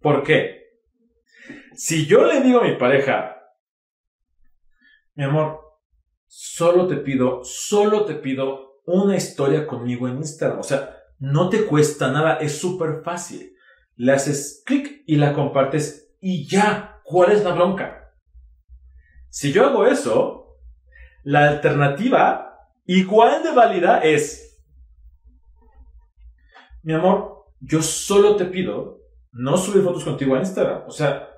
[0.00, 0.66] ¿Por qué?
[1.74, 3.35] Si yo le digo a mi pareja,
[5.16, 5.60] mi amor,
[6.26, 10.60] solo te pido, solo te pido una historia conmigo en Instagram.
[10.60, 13.56] O sea, no te cuesta nada, es súper fácil.
[13.96, 18.12] Le haces clic y la compartes y ya, ¿cuál es la bronca?
[19.30, 20.58] Si yo hago eso,
[21.24, 24.62] la alternativa igual de válida es,
[26.82, 29.00] mi amor, yo solo te pido
[29.32, 30.82] no subir fotos contigo a Instagram.
[30.86, 31.28] O sea,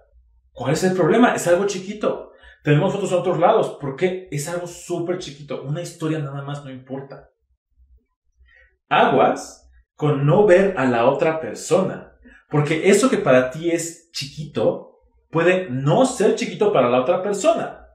[0.53, 1.35] ¿cuál es el problema?
[1.35, 2.28] Es algo chiquito.
[2.63, 3.79] Tenemos en otros lados.
[3.81, 4.29] ¿Por qué?
[4.31, 5.63] Es algo súper chiquito.
[5.63, 7.31] Una historia nada más no importa.
[8.89, 12.13] Aguas con no ver a la otra persona.
[12.49, 17.87] Porque eso que para ti es chiquito puede no ser chiquito para la otra persona.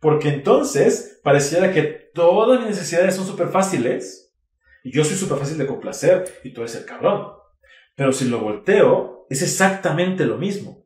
[0.00, 4.34] Porque entonces pareciera que todas mis necesidades son súper fáciles
[4.82, 7.28] y yo soy súper fácil de complacer y tú eres el cabrón.
[7.94, 10.81] Pero si lo volteo, es exactamente lo mismo.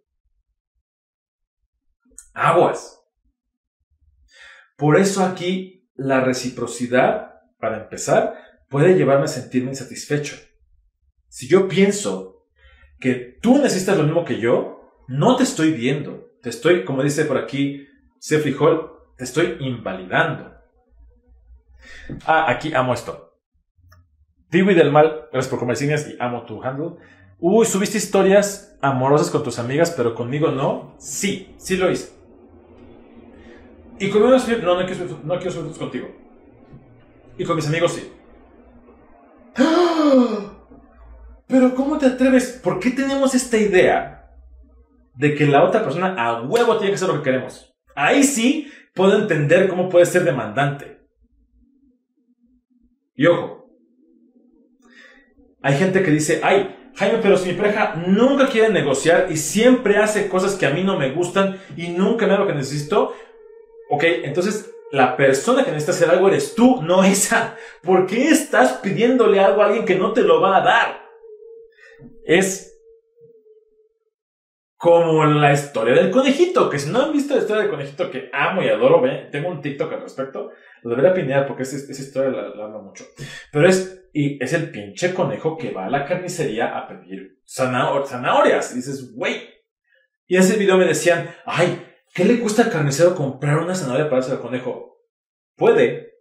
[2.36, 3.02] Aguas.
[4.76, 8.34] Por eso aquí la reciprocidad, para empezar,
[8.68, 10.36] puede llevarme a sentirme insatisfecho.
[11.28, 12.46] Si yo pienso
[13.00, 16.30] que tú necesitas lo mismo que yo, no te estoy viendo.
[16.42, 20.54] Te estoy, como dice por aquí Sefri Hall, te estoy invalidando.
[22.26, 23.40] Ah, aquí amo esto.
[24.50, 26.96] Diwi del Mal, gracias por comer y amo tu handle.
[27.38, 30.94] Uy, subiste historias amorosas con tus amigas, pero conmigo no.
[30.98, 32.15] Sí, sí lo hice.
[33.98, 36.08] Y conmigo no, no, no, quiero, no quiero subir contigo.
[37.38, 38.12] Y con mis amigos sí.
[41.46, 42.60] Pero ¿cómo te atreves?
[42.62, 44.30] ¿Por qué tenemos esta idea
[45.14, 47.74] de que la otra persona a huevo tiene que hacer lo que queremos?
[47.94, 51.00] Ahí sí puedo entender cómo puede ser demandante.
[53.14, 53.70] Y ojo,
[55.62, 59.98] hay gente que dice, ay, Jaime, pero si mi pareja nunca quiere negociar y siempre
[59.98, 63.14] hace cosas que a mí no me gustan y nunca me da lo que necesito,
[63.90, 67.56] ok, entonces la persona que necesita hacer algo eres tú, no esa.
[67.82, 71.06] ¿Por qué estás pidiéndole algo a alguien que no te lo va a dar?
[72.26, 72.72] es
[74.76, 78.28] como la historia del conejito, que si no han visto la historia del conejito que
[78.32, 79.28] amo y adoro, ¿ve?
[79.32, 80.50] tengo un TikTok al respecto,
[80.82, 83.04] lo debería pinear porque esa, historia la, amo mucho.
[83.50, 88.72] Pero es, y es el pinche conejo que va a la carnicería a pedir zanahorias.
[88.72, 89.48] Y dices, güey.
[90.26, 91.82] Y en ese video me decían, ay,
[92.16, 95.04] ¿qué le cuesta al carnicero comprar una zanahoria para hacer al conejo?
[95.54, 96.14] Puede.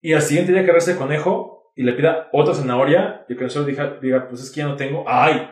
[0.00, 3.38] Y al siguiente día que regrese el conejo, y le pida otra zanahoria y el
[3.38, 5.04] carnicero diga, diga, pues es que ya no tengo.
[5.08, 5.50] ¡Ay!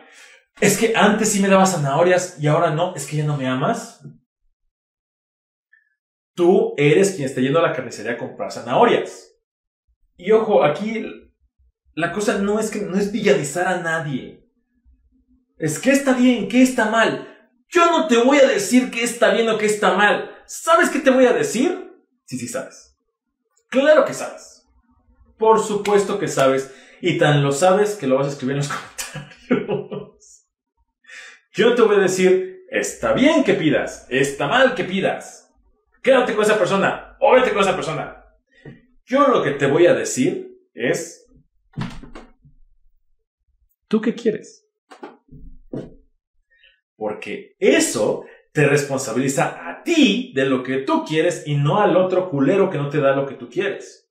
[0.61, 2.94] Es que antes sí me daba zanahorias y ahora no.
[2.94, 4.07] Es que ya no me amas.
[6.35, 9.35] Tú eres quien está yendo a la carnicería a comprar zanahorias.
[10.16, 11.05] Y ojo, aquí
[11.94, 14.48] la cosa no es que no es villanizar a nadie.
[15.57, 17.32] Es que está bien, que está mal.
[17.72, 20.30] Yo no te voy a decir que está bien o que está mal.
[20.46, 21.90] ¿Sabes qué te voy a decir?
[22.26, 22.98] Sí, sí sabes.
[23.70, 24.68] Claro que sabes.
[25.38, 26.70] Por supuesto que sabes.
[27.00, 28.68] Y tan lo sabes que lo vas a escribir en los
[29.48, 30.46] comentarios.
[31.52, 35.50] Yo te voy a decir, está bien que pidas, está mal que pidas.
[36.02, 38.24] Quédate con esa persona o vete con esa persona.
[39.06, 41.26] Yo lo que te voy a decir es,
[43.88, 44.62] ¿tú qué quieres?
[47.03, 52.31] Porque eso te responsabiliza a ti de lo que tú quieres y no al otro
[52.31, 54.09] culero que no te da lo que tú quieres.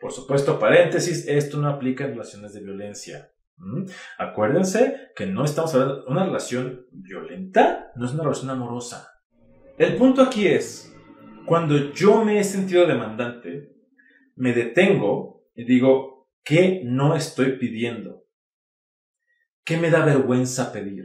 [0.00, 3.30] Por supuesto, paréntesis, esto no aplica en relaciones de violencia.
[3.56, 3.84] ¿Mm?
[4.18, 9.12] Acuérdense que no estamos hablando de una relación violenta, no es una relación amorosa.
[9.78, 10.92] El punto aquí es,
[11.46, 13.76] cuando yo me he sentido demandante,
[14.34, 18.24] me detengo y digo, ¿qué no estoy pidiendo?
[19.64, 21.04] ¿Qué me da vergüenza pedir?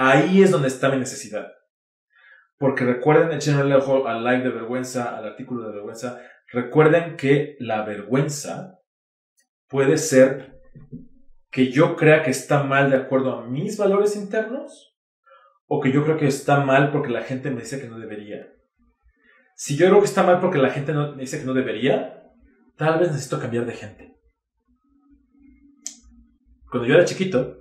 [0.00, 1.52] Ahí es donde está mi necesidad.
[2.56, 7.56] Porque recuerden, echen el ojo al like de vergüenza, al artículo de vergüenza, Recuerden que
[7.60, 8.80] la vergüenza
[9.68, 10.58] puede ser
[11.50, 14.96] que yo crea que está mal de acuerdo a mis valores internos
[15.66, 18.48] o que yo creo que está mal porque la gente me dice que no debería.
[19.56, 22.32] Si yo creo que está mal porque la gente me dice que no debería,
[22.76, 24.16] tal vez necesito cambiar de gente.
[26.70, 27.57] Cuando yo era chiquito,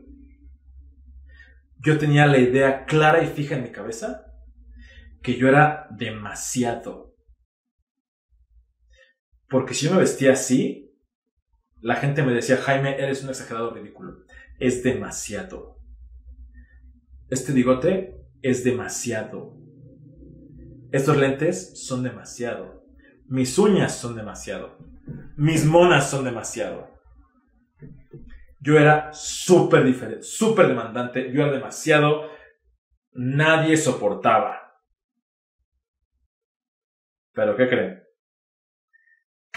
[1.79, 4.25] yo tenía la idea clara y fija en mi cabeza
[5.21, 7.07] que yo era demasiado
[9.49, 10.93] porque si yo me vestía así,
[11.81, 14.23] la gente me decía, Jaime, eres un exagerado ridículo.
[14.59, 15.77] Es demasiado.
[17.29, 19.57] Este bigote es demasiado.
[20.91, 22.85] Estos lentes son demasiado.
[23.27, 24.77] Mis uñas son demasiado.
[25.37, 26.89] Mis monas son demasiado.
[28.67, 31.31] Yo era súper diferente, súper demandante.
[31.31, 32.29] Yo era demasiado.
[33.13, 34.83] Nadie soportaba.
[37.31, 38.07] Pero ¿qué creen?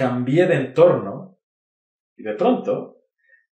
[0.00, 1.38] cambié de entorno
[2.16, 3.04] y de pronto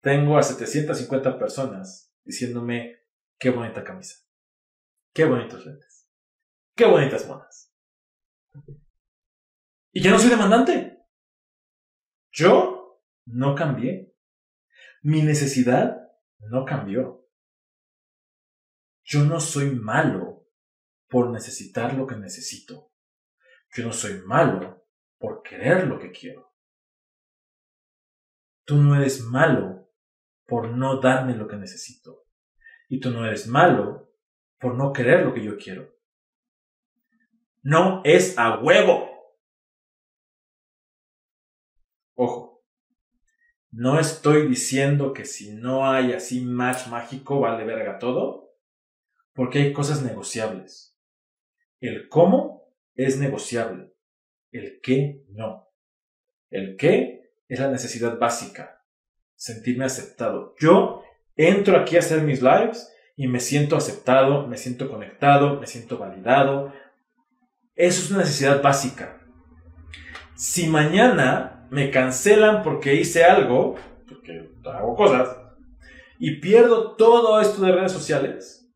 [0.00, 3.04] tengo a 750 personas diciéndome
[3.38, 4.26] qué bonita camisa,
[5.12, 6.10] qué bonitos lentes,
[6.74, 7.72] qué bonitas monas.
[9.92, 10.98] Y ya no soy demandante.
[12.32, 14.11] Yo no cambié.
[15.02, 17.28] Mi necesidad no cambió.
[19.02, 20.46] Yo no soy malo
[21.08, 22.92] por necesitar lo que necesito.
[23.74, 24.86] Yo no soy malo
[25.18, 26.54] por querer lo que quiero.
[28.64, 29.92] Tú no eres malo
[30.46, 32.24] por no darme lo que necesito.
[32.88, 34.14] Y tú no eres malo
[34.60, 35.96] por no querer lo que yo quiero.
[37.62, 39.10] No es a huevo.
[42.14, 42.64] Ojo,
[43.72, 48.54] no estoy diciendo que si no hay así match mágico vale verga todo,
[49.32, 50.98] porque hay cosas negociables.
[51.80, 53.94] El cómo es negociable.
[54.50, 55.70] El qué no.
[56.50, 58.84] El qué es la necesidad básica.
[59.36, 60.54] Sentirme aceptado.
[60.60, 61.02] Yo
[61.34, 65.96] entro aquí a hacer mis lives y me siento aceptado, me siento conectado, me siento
[65.96, 66.74] validado.
[67.74, 69.18] Eso es una necesidad básica.
[70.34, 75.38] Si mañana me cancelan porque hice algo, porque hago cosas,
[76.18, 78.70] y pierdo todo esto de redes sociales,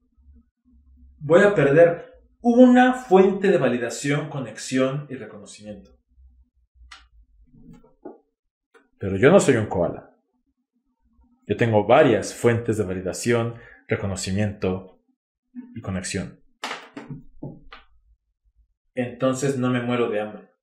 [1.18, 5.90] voy a perder una fuente de validación, conexión y reconocimiento.
[8.98, 10.16] Pero yo no soy un koala.
[11.46, 13.56] Yo tengo varias fuentes de validación,
[13.88, 15.02] reconocimiento
[15.74, 16.40] y conexión.
[18.94, 20.55] Entonces no me muero de hambre.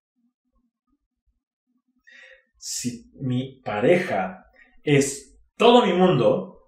[2.66, 4.50] Si mi pareja
[4.84, 6.62] es todo mi mundo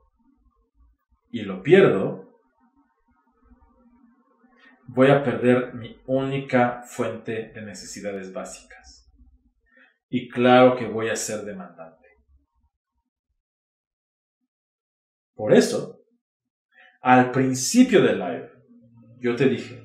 [1.30, 2.38] y lo pierdo,
[4.88, 9.10] voy a perder mi única fuente de necesidades básicas.
[10.10, 12.10] Y claro que voy a ser demandante.
[15.34, 16.02] Por eso,
[17.00, 18.52] al principio del live,
[19.20, 19.82] yo te dije,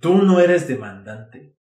[0.00, 1.55] tú no eres demandante.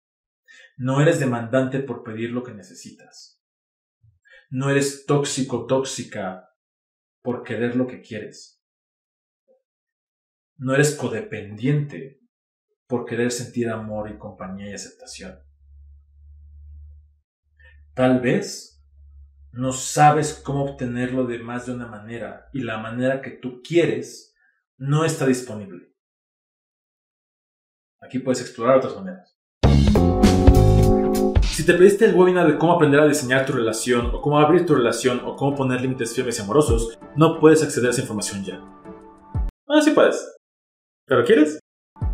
[0.76, 3.42] No eres demandante por pedir lo que necesitas.
[4.50, 6.50] No eres tóxico, tóxica
[7.22, 8.62] por querer lo que quieres.
[10.56, 12.20] No eres codependiente
[12.86, 15.38] por querer sentir amor y compañía y aceptación.
[17.94, 18.74] Tal vez
[19.52, 24.34] no sabes cómo obtenerlo de más de una manera y la manera que tú quieres
[24.76, 25.94] no está disponible.
[28.00, 29.33] Aquí puedes explorar otras maneras.
[31.54, 34.66] Si te pediste el webinar de cómo aprender a diseñar tu relación, o cómo abrir
[34.66, 38.42] tu relación, o cómo poner límites firmes y amorosos, no puedes acceder a esa información
[38.42, 38.60] ya.
[39.68, 40.34] Ah, sí puedes.
[41.06, 41.60] ¿Pero quieres?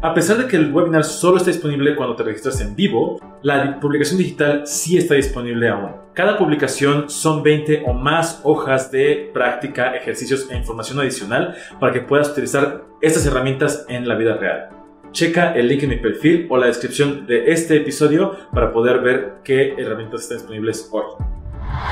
[0.03, 3.81] A pesar de que el webinar solo está disponible cuando te registras en vivo, la
[3.81, 5.93] publicación digital sí está disponible aún.
[6.13, 12.03] Cada publicación son 20 o más hojas de práctica, ejercicios e información adicional para que
[12.03, 14.80] puedas utilizar estas herramientas en la vida real.
[15.13, 19.41] Checa el link en mi perfil o la descripción de este episodio para poder ver
[19.43, 21.05] qué herramientas están disponibles hoy.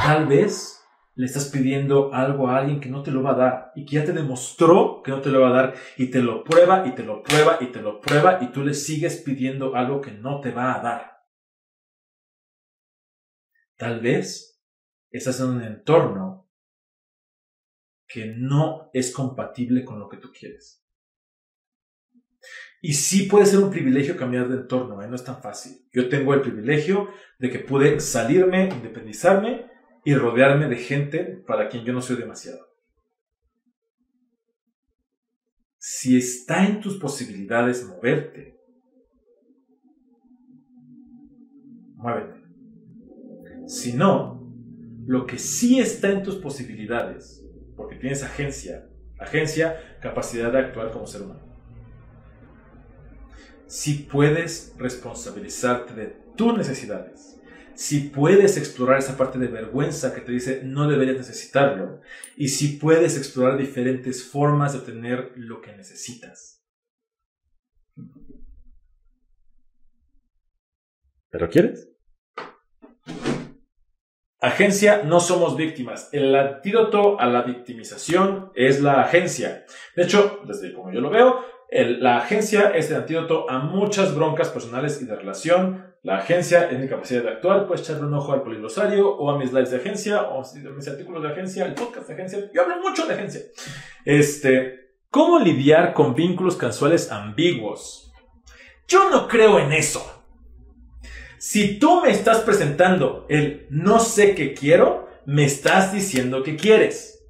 [0.05, 0.85] Tal vez
[1.17, 3.97] le estás pidiendo algo a alguien que no te lo va a dar y que
[3.97, 6.95] ya te demostró que no te lo va a dar y te lo prueba y
[6.95, 10.41] te lo prueba y te lo prueba y tú le sigues pidiendo algo que no
[10.41, 11.19] te va a dar.
[13.77, 14.63] Tal vez
[15.11, 16.49] estás en un entorno
[18.07, 20.78] que no es compatible con lo que tú quieres.
[22.81, 25.09] Y sí puede ser un privilegio cambiar de entorno, ¿eh?
[25.09, 25.85] no es tan fácil.
[25.93, 27.09] Yo tengo el privilegio
[27.39, 29.67] de que pude salirme, independizarme
[30.05, 32.67] y rodearme de gente para quien yo no soy demasiado.
[35.79, 38.57] Si está en tus posibilidades moverte,
[41.97, 42.39] muévete.
[43.67, 44.53] Si no,
[45.07, 47.45] lo que sí está en tus posibilidades,
[47.77, 51.48] porque tienes agencia, agencia, capacidad de actuar como ser humano
[53.69, 56.07] si puedes responsabilizarte de
[56.37, 57.39] tus necesidades,
[57.75, 62.01] si puedes explorar esa parte de vergüenza que te dice no deberías necesitarlo,
[62.37, 66.65] y si puedes explorar diferentes formas de obtener lo que necesitas.
[71.31, 71.91] ¿Pero quieres?
[74.41, 76.09] Agencia, no somos víctimas.
[76.13, 79.67] El antídoto a la victimización es la agencia.
[79.95, 84.49] De hecho, desde como yo lo veo, la agencia es el antídoto a muchas broncas
[84.49, 85.87] personales y de relación.
[86.03, 87.67] La agencia es mi capacidad de actuar.
[87.67, 90.89] Puedes echarle un ojo al poliblosario o a mis lives de agencia o a mis
[90.89, 92.51] artículos de agencia, el podcast de agencia.
[92.55, 93.43] Yo hablo mucho de agencia.
[94.05, 98.13] Este, ¿Cómo lidiar con vínculos casuales ambiguos?
[98.87, 100.05] Yo no creo en eso.
[101.39, 107.23] Si tú me estás presentando el no sé qué quiero, me estás diciendo que quieres.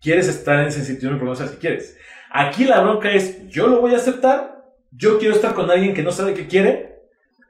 [0.00, 1.98] Quieres estar en ese sitio, no sabes qué quieres.
[2.30, 6.02] Aquí la bronca es, yo lo voy a aceptar, yo quiero estar con alguien que
[6.02, 7.00] no sabe qué quiere.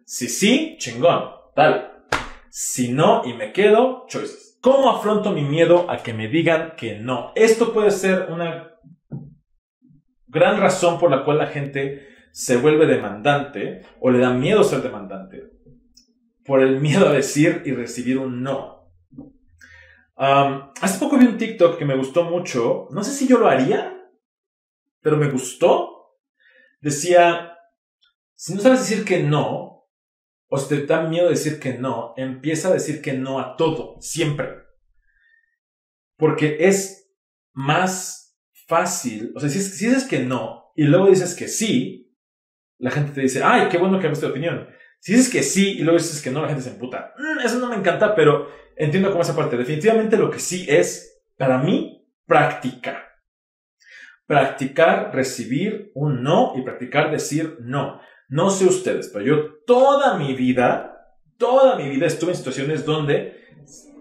[0.04, 1.86] Si sí, chingón, dale.
[2.50, 4.58] Si no y me quedo, choices.
[4.60, 7.32] ¿Cómo afronto mi miedo a que me digan que no?
[7.36, 8.72] Esto puede ser una
[10.26, 14.82] gran razón por la cual la gente se vuelve demandante o le da miedo ser
[14.82, 15.50] demandante.
[16.44, 18.90] Por el miedo a decir y recibir un no.
[20.16, 22.88] hace poco vi un TikTok que me gustó mucho.
[22.90, 23.97] No sé si yo lo haría,
[25.00, 26.18] pero me gustó.
[26.80, 27.56] Decía,
[28.34, 29.88] si no sabes decir que no,
[30.48, 33.96] o si te da miedo decir que no, empieza a decir que no a todo,
[34.00, 34.62] siempre.
[36.16, 37.12] Porque es
[37.52, 42.16] más fácil, o sea, si, dices que no y luego dices que sí,
[42.78, 44.68] la gente te dice, ay, qué bueno que has de opinión.
[45.00, 47.14] Si dices que sí y luego dices que no, la gente se emputa.
[47.18, 49.56] Mm, eso no me encanta, pero entiendo cómo esa parte.
[49.56, 53.07] Definitivamente lo que sí es, para mí, práctica
[54.28, 58.00] practicar recibir un no y practicar decir no.
[58.28, 63.42] No sé ustedes, pero yo toda mi vida, toda mi vida estuve en situaciones donde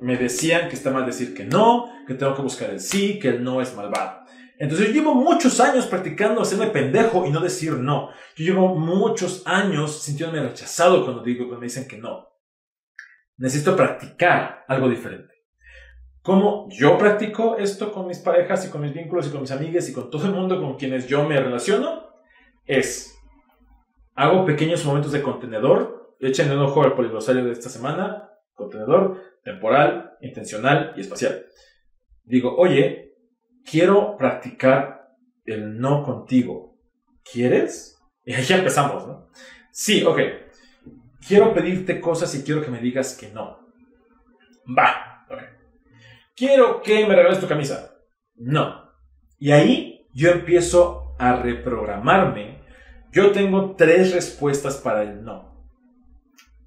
[0.02, 3.30] me decían que está mal decir que no, que tengo que buscar el sí, que
[3.30, 4.26] el no es malvado.
[4.60, 8.10] Entonces yo llevo muchos años practicando hacerme pendejo y no decir no.
[8.36, 12.28] Yo llevo muchos años sintiéndome rechazado cuando digo, cuando me dicen que no.
[13.38, 15.37] Necesito practicar algo diferente.
[16.28, 19.88] ¿Cómo yo practico esto con mis parejas y con mis vínculos y con mis amigas
[19.88, 22.06] y con todo el mundo con quienes yo me relaciono?
[22.66, 23.18] Es,
[24.14, 30.18] hago pequeños momentos de contenedor, echen un ojo al polibrosario de esta semana, contenedor, temporal,
[30.20, 31.46] intencional y espacial.
[32.26, 33.16] Digo, oye,
[33.64, 35.08] quiero practicar
[35.46, 36.78] el no contigo.
[37.24, 38.04] ¿Quieres?
[38.26, 39.30] Y ahí empezamos, ¿no?
[39.72, 40.20] Sí, ok.
[41.26, 43.66] Quiero pedirte cosas y quiero que me digas que no.
[44.78, 45.17] Va,
[46.38, 47.96] quiero que me regales tu camisa.
[48.36, 48.90] No.
[49.40, 52.62] Y ahí yo empiezo a reprogramarme.
[53.12, 55.68] Yo tengo tres respuestas para el no.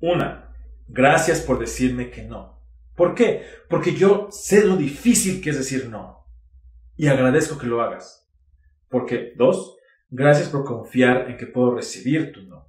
[0.01, 0.53] Una,
[0.89, 2.61] gracias por decirme que no.
[2.97, 3.47] ¿Por qué?
[3.69, 6.27] Porque yo sé lo difícil que es decir no.
[6.97, 8.29] Y agradezco que lo hagas.
[8.89, 9.77] Porque, dos,
[10.09, 12.69] gracias por confiar en que puedo recibir tu no.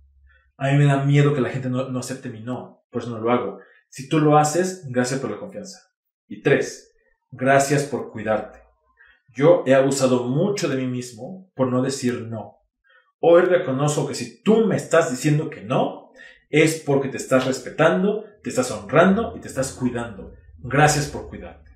[0.57, 3.09] A mí me da miedo que la gente no, no acepte mi no, por eso
[3.09, 3.59] no lo hago.
[3.89, 5.79] Si tú lo haces, gracias por la confianza.
[6.27, 6.90] Y tres,
[7.31, 8.59] gracias por cuidarte.
[9.33, 12.59] Yo he abusado mucho de mí mismo por no decir no.
[13.19, 16.11] Hoy reconozco que si tú me estás diciendo que no,
[16.49, 20.33] es porque te estás respetando, te estás honrando y te estás cuidando.
[20.57, 21.71] Gracias por cuidarte.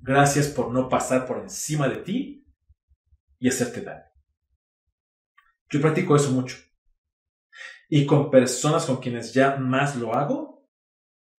[0.00, 2.46] Gracias por no pasar por encima de ti
[3.38, 4.04] y hacerte daño.
[5.68, 6.56] Yo practico eso mucho.
[7.90, 10.66] Y con personas con quienes ya más lo hago,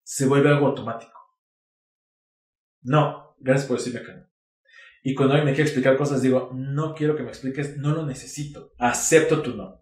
[0.04, 1.20] se vuelve algo automático.
[2.82, 4.30] No, gracias por decirme que no.
[5.04, 8.06] Y cuando alguien me quiere explicar cosas, digo, no quiero que me expliques, no lo
[8.06, 8.74] necesito.
[8.78, 9.82] Acepto tu no.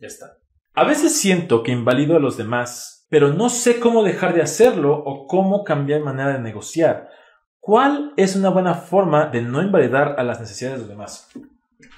[0.00, 0.38] Ya está.
[0.74, 4.94] A veces siento que invalido a los demás, pero no sé cómo dejar de hacerlo
[4.94, 7.08] o cómo cambiar manera de negociar.
[7.58, 11.28] ¿Cuál es una buena forma de no invalidar a las necesidades de los demás?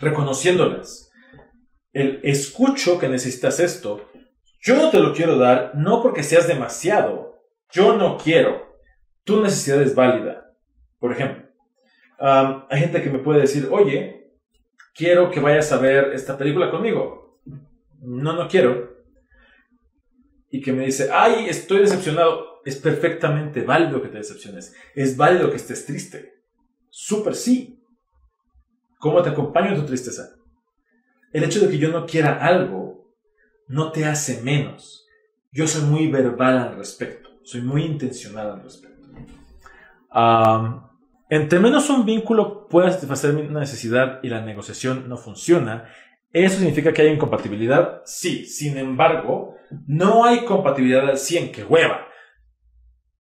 [0.01, 1.11] Reconociéndolas.
[1.93, 4.09] El escucho que necesitas esto.
[4.61, 7.43] Yo no te lo quiero dar, no porque seas demasiado.
[7.70, 8.76] Yo no quiero.
[9.24, 10.41] Tu necesidad es válida.
[11.03, 11.48] Por ejemplo,
[12.20, 14.30] hay gente que me puede decir, oye,
[14.94, 17.40] quiero que vayas a ver esta película conmigo.
[17.98, 19.03] No, no quiero.
[20.48, 22.61] Y que me dice, ay, estoy decepcionado.
[22.64, 24.76] Es perfectamente válido que te decepciones.
[24.94, 26.44] Es válido que estés triste.
[26.88, 27.82] Súper sí.
[29.00, 30.36] ¿Cómo te acompaño en tu tristeza?
[31.32, 33.12] El hecho de que yo no quiera algo
[33.66, 35.05] no te hace menos.
[35.50, 37.28] Yo soy muy verbal al respecto.
[37.42, 39.09] Soy muy intencional al respecto.
[41.33, 45.89] Entre menos un vínculo pueda satisfacer mi necesidad y la negociación no funciona,
[46.30, 48.03] ¿eso significa que hay incompatibilidad?
[48.05, 49.57] Sí, sin embargo,
[49.87, 52.07] no hay compatibilidad al 100, que hueva.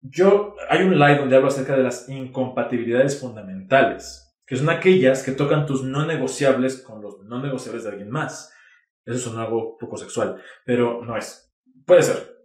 [0.01, 5.32] Yo, hay un live donde hablo acerca de las incompatibilidades fundamentales, que son aquellas que
[5.32, 8.53] tocan tus no negociables con los no negociables de alguien más.
[9.03, 11.51] Eso es algo poco sexual, pero no es.
[11.88, 12.38] Puede ser.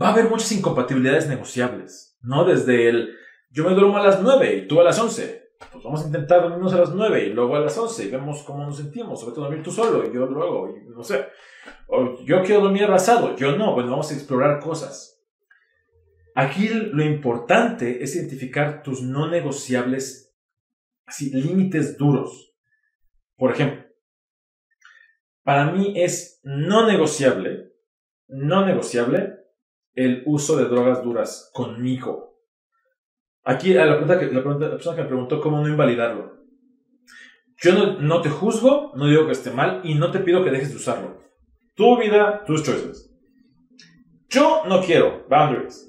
[0.00, 2.44] Va a haber muchas incompatibilidades negociables, ¿no?
[2.44, 3.16] Desde el
[3.50, 5.46] yo me duermo a las 9 y tú a las 11.
[5.72, 8.42] Pues vamos a intentar dormirnos a las 9 y luego a las 11 y vemos
[8.42, 9.20] cómo nos sentimos.
[9.20, 11.26] Sobre todo dormir tú solo y yo luego, y no sé.
[11.88, 13.74] O yo quiero dormir abrazado, yo no.
[13.74, 15.16] Bueno, vamos a explorar cosas.
[16.34, 20.36] Aquí lo importante es identificar tus no negociables,
[21.06, 22.54] así, límites duros.
[23.36, 23.86] Por ejemplo,
[25.42, 27.72] para mí es no negociable,
[28.28, 29.36] no negociable
[29.94, 32.35] el uso de drogas duras conmigo.
[33.48, 36.34] Aquí la, pregunta que, la, persona que me preguntó cómo no invalidarlo.
[37.58, 40.50] Yo no, no, te juzgo, no digo que esté mal y no te pido que
[40.50, 41.22] dejes de usarlo.
[41.76, 43.08] Tu vida, tus choices.
[44.28, 45.88] Yo no quiero boundaries.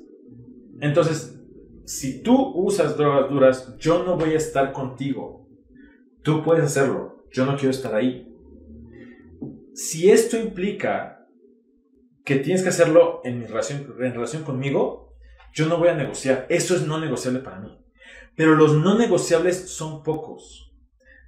[0.82, 1.42] Entonces,
[1.84, 5.48] si tú usas drogas duras, yo no voy a estar contigo.
[6.22, 7.24] Tú puedes hacerlo.
[7.32, 8.32] Yo no quiero estar ahí.
[9.74, 11.28] Si esto implica
[12.24, 15.07] que tienes que hacerlo en, mi relación, en relación conmigo,
[15.58, 16.46] yo no voy a negociar.
[16.50, 17.76] Eso es no negociable para mí.
[18.36, 20.72] Pero los no negociables son pocos.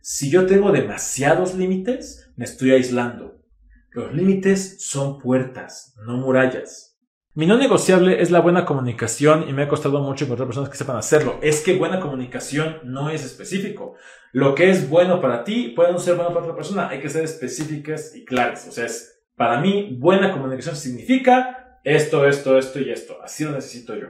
[0.01, 3.41] Si yo tengo demasiados límites, me estoy aislando.
[3.89, 6.99] Los límites son puertas, no murallas.
[7.33, 10.77] Mi no negociable es la buena comunicación y me ha costado mucho encontrar personas que
[10.77, 11.39] sepan hacerlo.
[11.41, 13.95] Es que buena comunicación no es específico.
[14.31, 16.87] Lo que es bueno para ti puede no ser bueno para otra persona.
[16.89, 18.67] Hay que ser específicas y claras.
[18.67, 23.19] O sea, es, para mí, buena comunicación significa esto, esto, esto y esto.
[23.23, 24.07] Así lo necesito yo.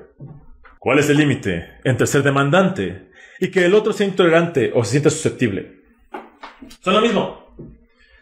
[0.80, 3.10] ¿Cuál es el límite entre ser demandante
[3.40, 5.82] y que el otro sea intolerante o se sienta susceptible?
[6.82, 7.56] Son lo mismo.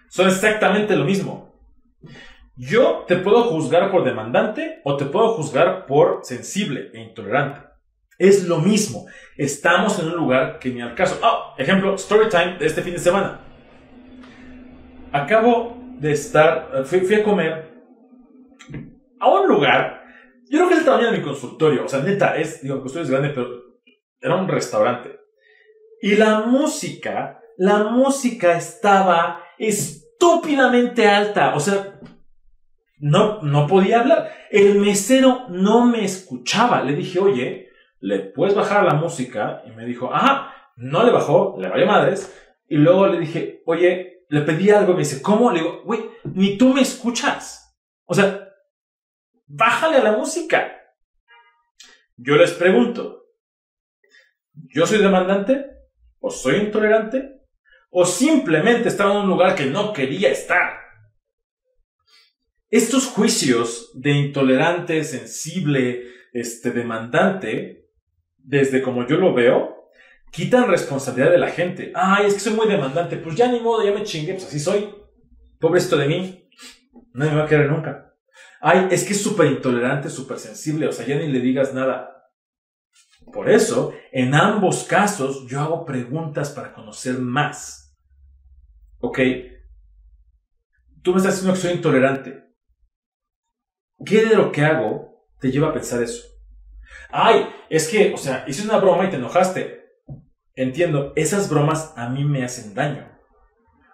[0.09, 1.55] Son exactamente lo mismo.
[2.55, 7.61] Yo te puedo juzgar por demandante o te puedo juzgar por sensible e intolerante.
[8.17, 9.05] Es lo mismo.
[9.37, 11.19] Estamos en un lugar que ni al caso.
[11.21, 13.41] Oh, ejemplo, story time de este fin de semana.
[15.11, 17.67] Acabo de estar, fui, fui a comer
[19.19, 20.03] a un lugar.
[20.49, 21.85] Yo creo que es el tamaño de mi consultorio.
[21.85, 23.67] O sea, neta, es, digo, el consultorio es grande, pero
[24.19, 25.19] era un restaurante.
[26.01, 31.55] Y la música, la música estaba estúpidamente alta.
[31.55, 31.99] O sea,
[32.99, 34.31] no, no podía hablar.
[34.49, 36.83] El mesero no me escuchaba.
[36.83, 39.63] Le dije, oye, ¿le puedes bajar la música?
[39.65, 42.33] Y me dijo, ajá, no le bajó, le valió madres.
[42.67, 44.93] Y luego le dije, oye, le pedí algo.
[44.93, 45.51] Me dice, ¿cómo?
[45.51, 47.77] Le digo, güey, ni tú me escuchas.
[48.05, 48.46] O sea,
[49.47, 50.73] bájale a la música.
[52.15, 53.25] Yo les pregunto,
[54.53, 55.77] ¿yo soy demandante?
[56.19, 57.41] o soy intolerante,
[57.89, 60.73] o simplemente estaba en un lugar que no quería estar.
[62.69, 67.89] Estos juicios de intolerante, sensible, este, demandante,
[68.37, 69.89] desde como yo lo veo,
[70.31, 71.91] quitan responsabilidad de la gente.
[71.95, 73.15] Ay, es que soy muy demandante.
[73.15, 74.89] Pues ya ni modo, ya me chingué, pues así soy.
[75.59, 76.49] Pobrecito de mí.
[77.13, 78.06] Nadie me va a querer nunca.
[78.61, 82.31] Ay, es que es súper intolerante, súper sensible, o sea, ya ni le digas nada.
[83.31, 87.97] Por eso, en ambos casos, yo hago preguntas para conocer más.
[88.99, 89.19] Ok,
[91.03, 92.43] tú me estás diciendo que soy intolerante.
[94.05, 96.23] ¿Qué de lo que hago te lleva a pensar eso?
[97.09, 99.85] Ay, es que, o sea, hice una broma y te enojaste.
[100.55, 103.07] Entiendo, esas bromas a mí me hacen daño.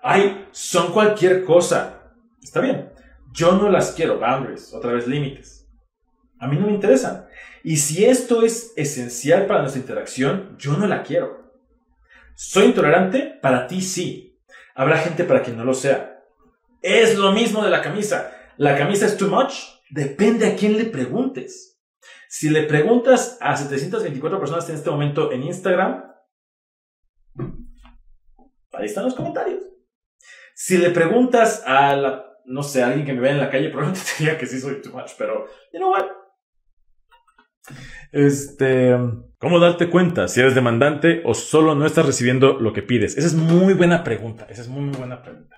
[0.01, 2.14] Ay, son cualquier cosa.
[2.41, 2.93] Está bien.
[3.34, 5.67] Yo no las quiero, boundaries, otra vez límites.
[6.39, 7.25] A mí no me interesan.
[7.63, 11.51] Y si esto es esencial para nuestra interacción, yo no la quiero.
[12.36, 13.39] ¿Soy intolerante?
[13.41, 14.39] Para ti sí.
[14.75, 16.23] Habrá gente para quien no lo sea.
[16.84, 18.31] Es lo mismo de la camisa.
[18.57, 19.53] ¿La camisa es too much?
[19.89, 21.79] Depende a quién le preguntes.
[22.29, 26.03] Si le preguntas a 724 personas en este momento en Instagram,
[28.73, 29.63] ahí están los comentarios.
[30.53, 34.02] Si le preguntas a la no sé, alguien que me vea en la calle probablemente
[34.18, 36.06] te diga que sí soy too much, pero, you know what?
[38.12, 38.96] Este,
[39.38, 43.18] ¿cómo darte cuenta si eres demandante o solo no estás recibiendo lo que pides?
[43.18, 45.58] Esa es muy buena pregunta, esa es muy, muy buena pregunta.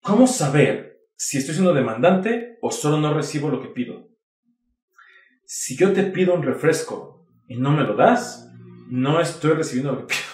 [0.00, 4.08] ¿Cómo saber si estoy siendo demandante o solo no recibo lo que pido?
[5.44, 8.50] Si yo te pido un refresco y no me lo das,
[8.88, 10.27] no estoy recibiendo lo que pido.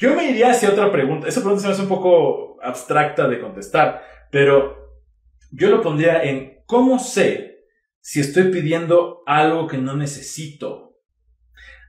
[0.00, 1.28] Yo me iría hacia otra pregunta.
[1.28, 4.98] Esa pregunta se me hace un poco abstracta de contestar, pero
[5.52, 7.66] yo lo pondría en cómo sé
[8.00, 10.96] si estoy pidiendo algo que no necesito.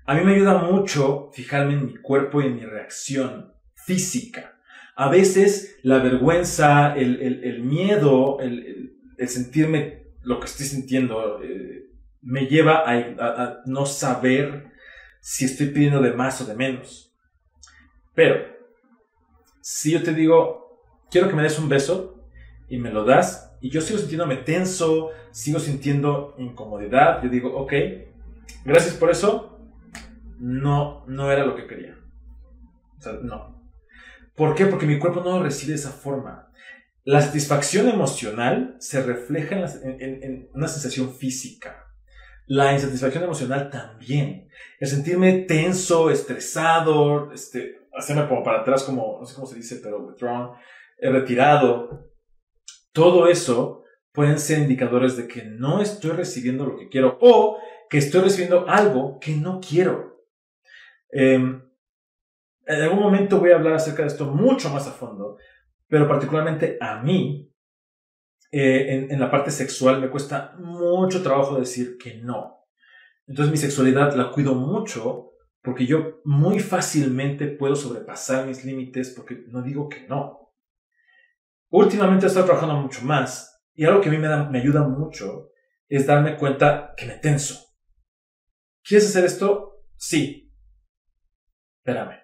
[0.05, 4.59] A mí me ayuda mucho fijarme en mi cuerpo y en mi reacción física.
[4.97, 8.91] A veces la vergüenza, el, miedo, el,
[9.25, 11.87] sentirme lo que estoy sintiendo, eh,
[12.21, 14.69] me lleva a no saber
[15.21, 17.10] si estoy pidiendo de más o de menos.
[18.13, 18.35] Pero,
[19.61, 22.25] si yo te digo, quiero que me des un beso
[22.67, 27.73] y me lo das y yo sigo sintiéndome tenso, sigo sintiendo incomodidad, yo digo, ok,
[28.65, 29.59] gracias por eso,
[30.39, 31.95] no, no era lo que quería.
[32.97, 33.61] O sea, no.
[34.35, 34.65] ¿Por qué?
[34.65, 36.51] Porque mi cuerpo no lo recibe de esa forma.
[37.03, 41.85] La satisfacción emocional se refleja en, una sensación física.
[42.47, 44.49] La insatisfacción emocional también.
[44.79, 49.79] El sentirme tenso, estresado, este, hacerme como para atrás, como, no sé cómo se dice,
[49.83, 50.51] pero withdrawn,
[50.99, 52.11] retirado,
[52.91, 57.57] todo eso pueden ser indicadores de que no estoy recibiendo lo que quiero o
[57.89, 60.25] que estoy recibiendo algo que no quiero.
[61.09, 61.61] Em,
[62.65, 65.37] en algún momento voy a hablar acerca de esto mucho más a fondo,
[65.87, 67.51] pero particularmente a mí,
[68.51, 72.65] eh, en, en la parte sexual, me cuesta mucho trabajo decir que no.
[73.27, 75.30] Entonces mi sexualidad la cuido mucho
[75.61, 80.53] porque yo muy fácilmente puedo sobrepasar mis límites porque no digo que no.
[81.69, 85.51] Últimamente estado trabajando mucho más y algo que a mí me, me ayuda mucho
[85.87, 87.71] es darme cuenta que me tenso.
[88.83, 89.83] ¿Quieres hacer esto?
[89.95, 90.51] Sí.
[91.77, 92.19] Espérame.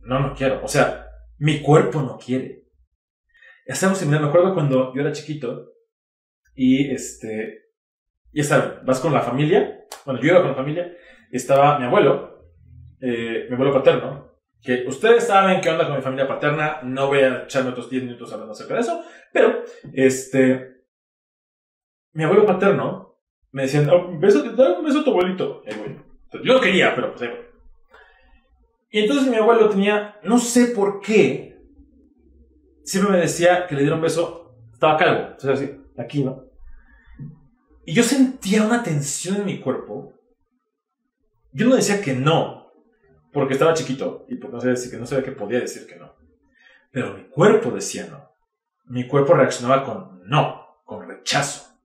[0.00, 0.62] No, no quiero.
[0.64, 1.06] O sea,
[1.38, 2.64] mi cuerpo no quiere.
[3.64, 4.22] Estamos similar.
[4.22, 5.72] Me acuerdo cuando yo era chiquito
[6.54, 7.70] y este,
[8.32, 9.86] ya saben, vas con la familia.
[10.04, 10.96] Bueno, yo iba con la familia.
[11.30, 12.46] Estaba mi abuelo,
[13.00, 17.20] eh, mi abuelo paterno, que ustedes saben qué onda con mi familia paterna, no voy
[17.20, 19.02] a echarme otros 10 minutos hablando acerca de eso,
[19.32, 19.62] pero,
[19.92, 20.84] este,
[22.12, 23.18] mi abuelo paterno
[23.52, 25.62] me decían, oh, un beso a tu abuelito.
[25.64, 27.30] yo lo quería, pero pues
[28.90, 31.58] Y entonces mi abuelo tenía, no sé por qué,
[32.84, 36.44] siempre me decía que le diera un beso, estaba calvo, sea, así, aquí, ¿no?
[37.86, 40.12] Y yo sentía una tensión en mi cuerpo.
[41.56, 42.70] Yo no decía que no,
[43.32, 45.96] porque estaba chiquito y porque no sabía decir que no sabía que podía decir que
[45.96, 46.14] no.
[46.90, 48.30] Pero mi cuerpo decía no.
[48.84, 51.80] Mi cuerpo reaccionaba con no, con rechazo.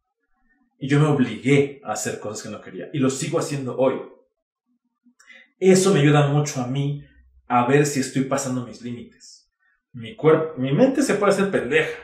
[0.78, 2.89] Y yo me obligué a hacer cosas que no quería.
[2.91, 4.01] Y lo sigo haciendo hoy.
[5.57, 7.05] Eso me ayuda mucho a mí
[7.47, 9.49] a ver si estoy pasando mis límites.
[9.93, 11.97] Mi cuerpo, mi mente se puede hacer pendeja.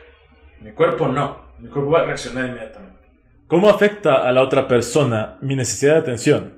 [0.61, 1.51] Mi cuerpo no.
[1.59, 3.09] Mi cuerpo va a reaccionar inmediatamente.
[3.47, 6.56] ¿Cómo afecta a la otra persona mi necesidad de atención?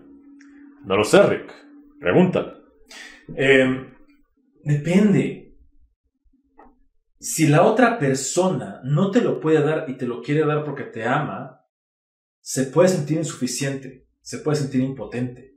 [0.86, 1.54] No lo sé, Rick.
[2.00, 2.54] Pregúntale.
[3.36, 3.94] Em,
[4.64, 5.58] depende.
[7.20, 10.84] Si la otra persona no te lo puede dar y te lo quiere dar porque
[10.84, 11.66] te ama,
[12.40, 15.50] se puede sentir insuficiente, se puede sentir impotente.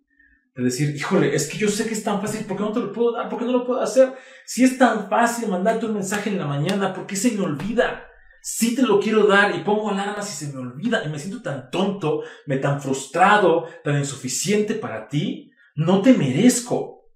[0.55, 2.81] de decir, híjole, es que yo sé que es tan fácil, ¿por qué no te
[2.81, 3.31] lo puedo dar?
[3.31, 4.13] ¿Por qué no lo puedo hacer?
[4.45, 8.07] Si es tan fácil mandarte un mensaje en la mañana, ¿por qué se me olvida?
[8.45, 11.43] Si te lo quiero dar y pongo alarmas y se me olvida y me siento
[11.43, 17.09] tan tonto, me tan frustrado, tan insuficiente para ti, no te merezco.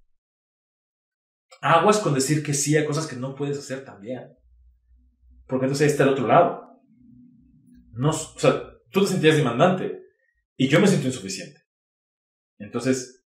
[1.60, 4.36] Aguas con decir que sí a cosas que no puedes hacer también.
[5.48, 6.80] Porque entonces ahí está el otro lado.
[7.90, 8.62] No, o sea,
[8.92, 10.00] tú te sentías demandante
[10.56, 11.60] y yo me siento insuficiente.
[12.58, 13.26] Entonces,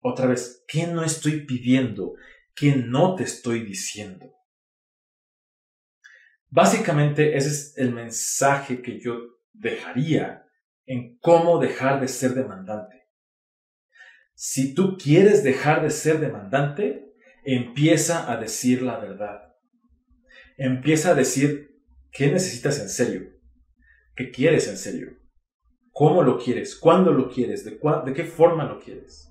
[0.00, 2.14] otra vez, ¿qué no estoy pidiendo?
[2.56, 4.37] ¿Qué no te estoy diciendo?
[6.50, 9.18] Básicamente ese es el mensaje que yo
[9.52, 10.46] dejaría
[10.86, 13.08] en cómo dejar de ser demandante.
[14.34, 17.12] Si tú quieres dejar de ser demandante,
[17.44, 19.56] empieza a decir la verdad.
[20.56, 23.28] Empieza a decir qué necesitas en serio,
[24.16, 25.18] qué quieres en serio,
[25.92, 29.30] cómo lo quieres, cuándo lo quieres, de, de qué forma lo quieres.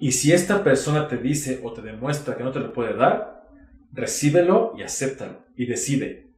[0.00, 3.44] Y si esta persona te dice o te demuestra que no te lo puede dar,
[3.92, 6.30] recíbelo y acéptalo y decide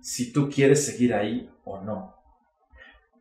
[0.00, 2.16] si tú quieres seguir ahí o no.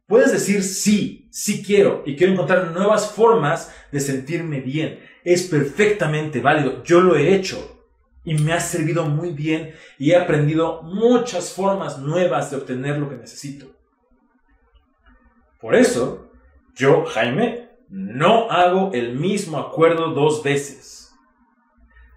[0.07, 4.99] Puedes decir sí, sí quiero y quiero encontrar nuevas formas de sentirme bien.
[5.23, 6.83] Es perfectamente válido.
[6.83, 7.81] Yo lo he hecho
[8.25, 13.09] y me ha servido muy bien y he aprendido muchas formas nuevas de obtener lo
[13.09, 13.67] que necesito.
[15.61, 16.31] Por eso,
[16.75, 21.13] yo, Jaime, no hago el mismo acuerdo dos veces.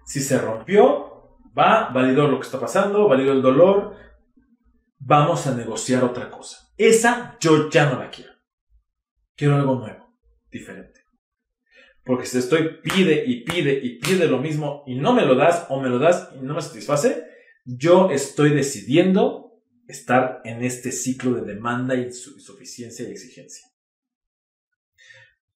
[0.05, 1.14] Si se rompió,
[1.57, 3.95] va, validó lo que está pasando, validó el dolor,
[4.99, 6.71] vamos a negociar otra cosa.
[6.77, 8.33] Esa yo ya no la quiero.
[9.35, 10.17] Quiero algo nuevo,
[10.51, 11.01] diferente.
[12.03, 15.65] Porque si estoy pide y pide y pide lo mismo y no me lo das
[15.69, 17.25] o me lo das y no me satisface,
[17.65, 23.67] yo estoy decidiendo estar en este ciclo de demanda, insuficiencia y exigencia.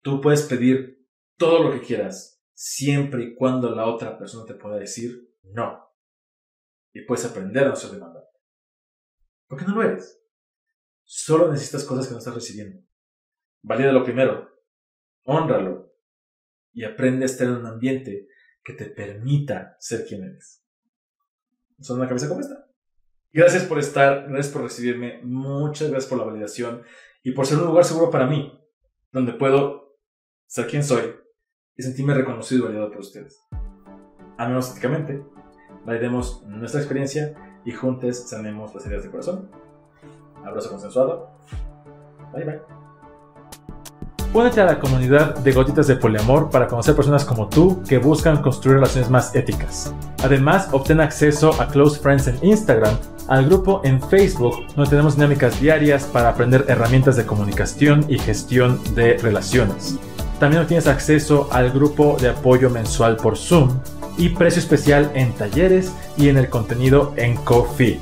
[0.03, 1.05] Tú puedes pedir
[1.37, 5.86] todo lo que quieras, siempre y cuando la otra persona te pueda decir no.
[6.97, 8.31] Y puedes aprender a no ser demandante.
[9.47, 10.19] ¿Por qué no lo eres?
[11.05, 12.81] Solo necesitas cosas que no estás recibiendo.
[13.63, 14.49] Valida lo primero.
[15.25, 15.95] Honralo.
[16.73, 18.29] Y aprende a estar en un ambiente
[18.65, 20.65] que te permita ser quien eres.
[21.81, 22.67] ¿Son una cabeza como esta?
[23.31, 26.83] Gracias por estar, gracias por recibirme, muchas gracias por la validación
[27.23, 28.59] y por ser un lugar seguro para mí,
[29.13, 29.99] donde puedo
[30.47, 31.15] ser quien soy
[31.77, 33.39] y sentirme reconocido y validado por ustedes.
[34.39, 35.23] Amemos éticamente,
[35.87, 37.35] validemos nuestra experiencia
[37.65, 39.49] y juntos sanemos las ideas de corazón.
[40.45, 41.31] Abrazo consensuado.
[42.35, 42.61] Bye bye.
[44.35, 48.43] Únete a la comunidad de Gotitas de Poliamor para conocer personas como tú que buscan
[48.43, 49.95] construir relaciones más éticas.
[50.23, 55.59] Además, obtén acceso a Close Friends en Instagram, al grupo en Facebook, donde tenemos dinámicas
[55.61, 59.99] diarias para aprender herramientas de comunicación y gestión de relaciones.
[60.39, 63.71] También obtienes acceso al grupo de apoyo mensual por Zoom
[64.19, 68.01] y precio especial en talleres y en el contenido en Coffee.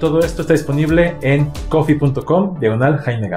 [0.00, 3.28] Todo esto está disponible en coffee.com diagonal Jaime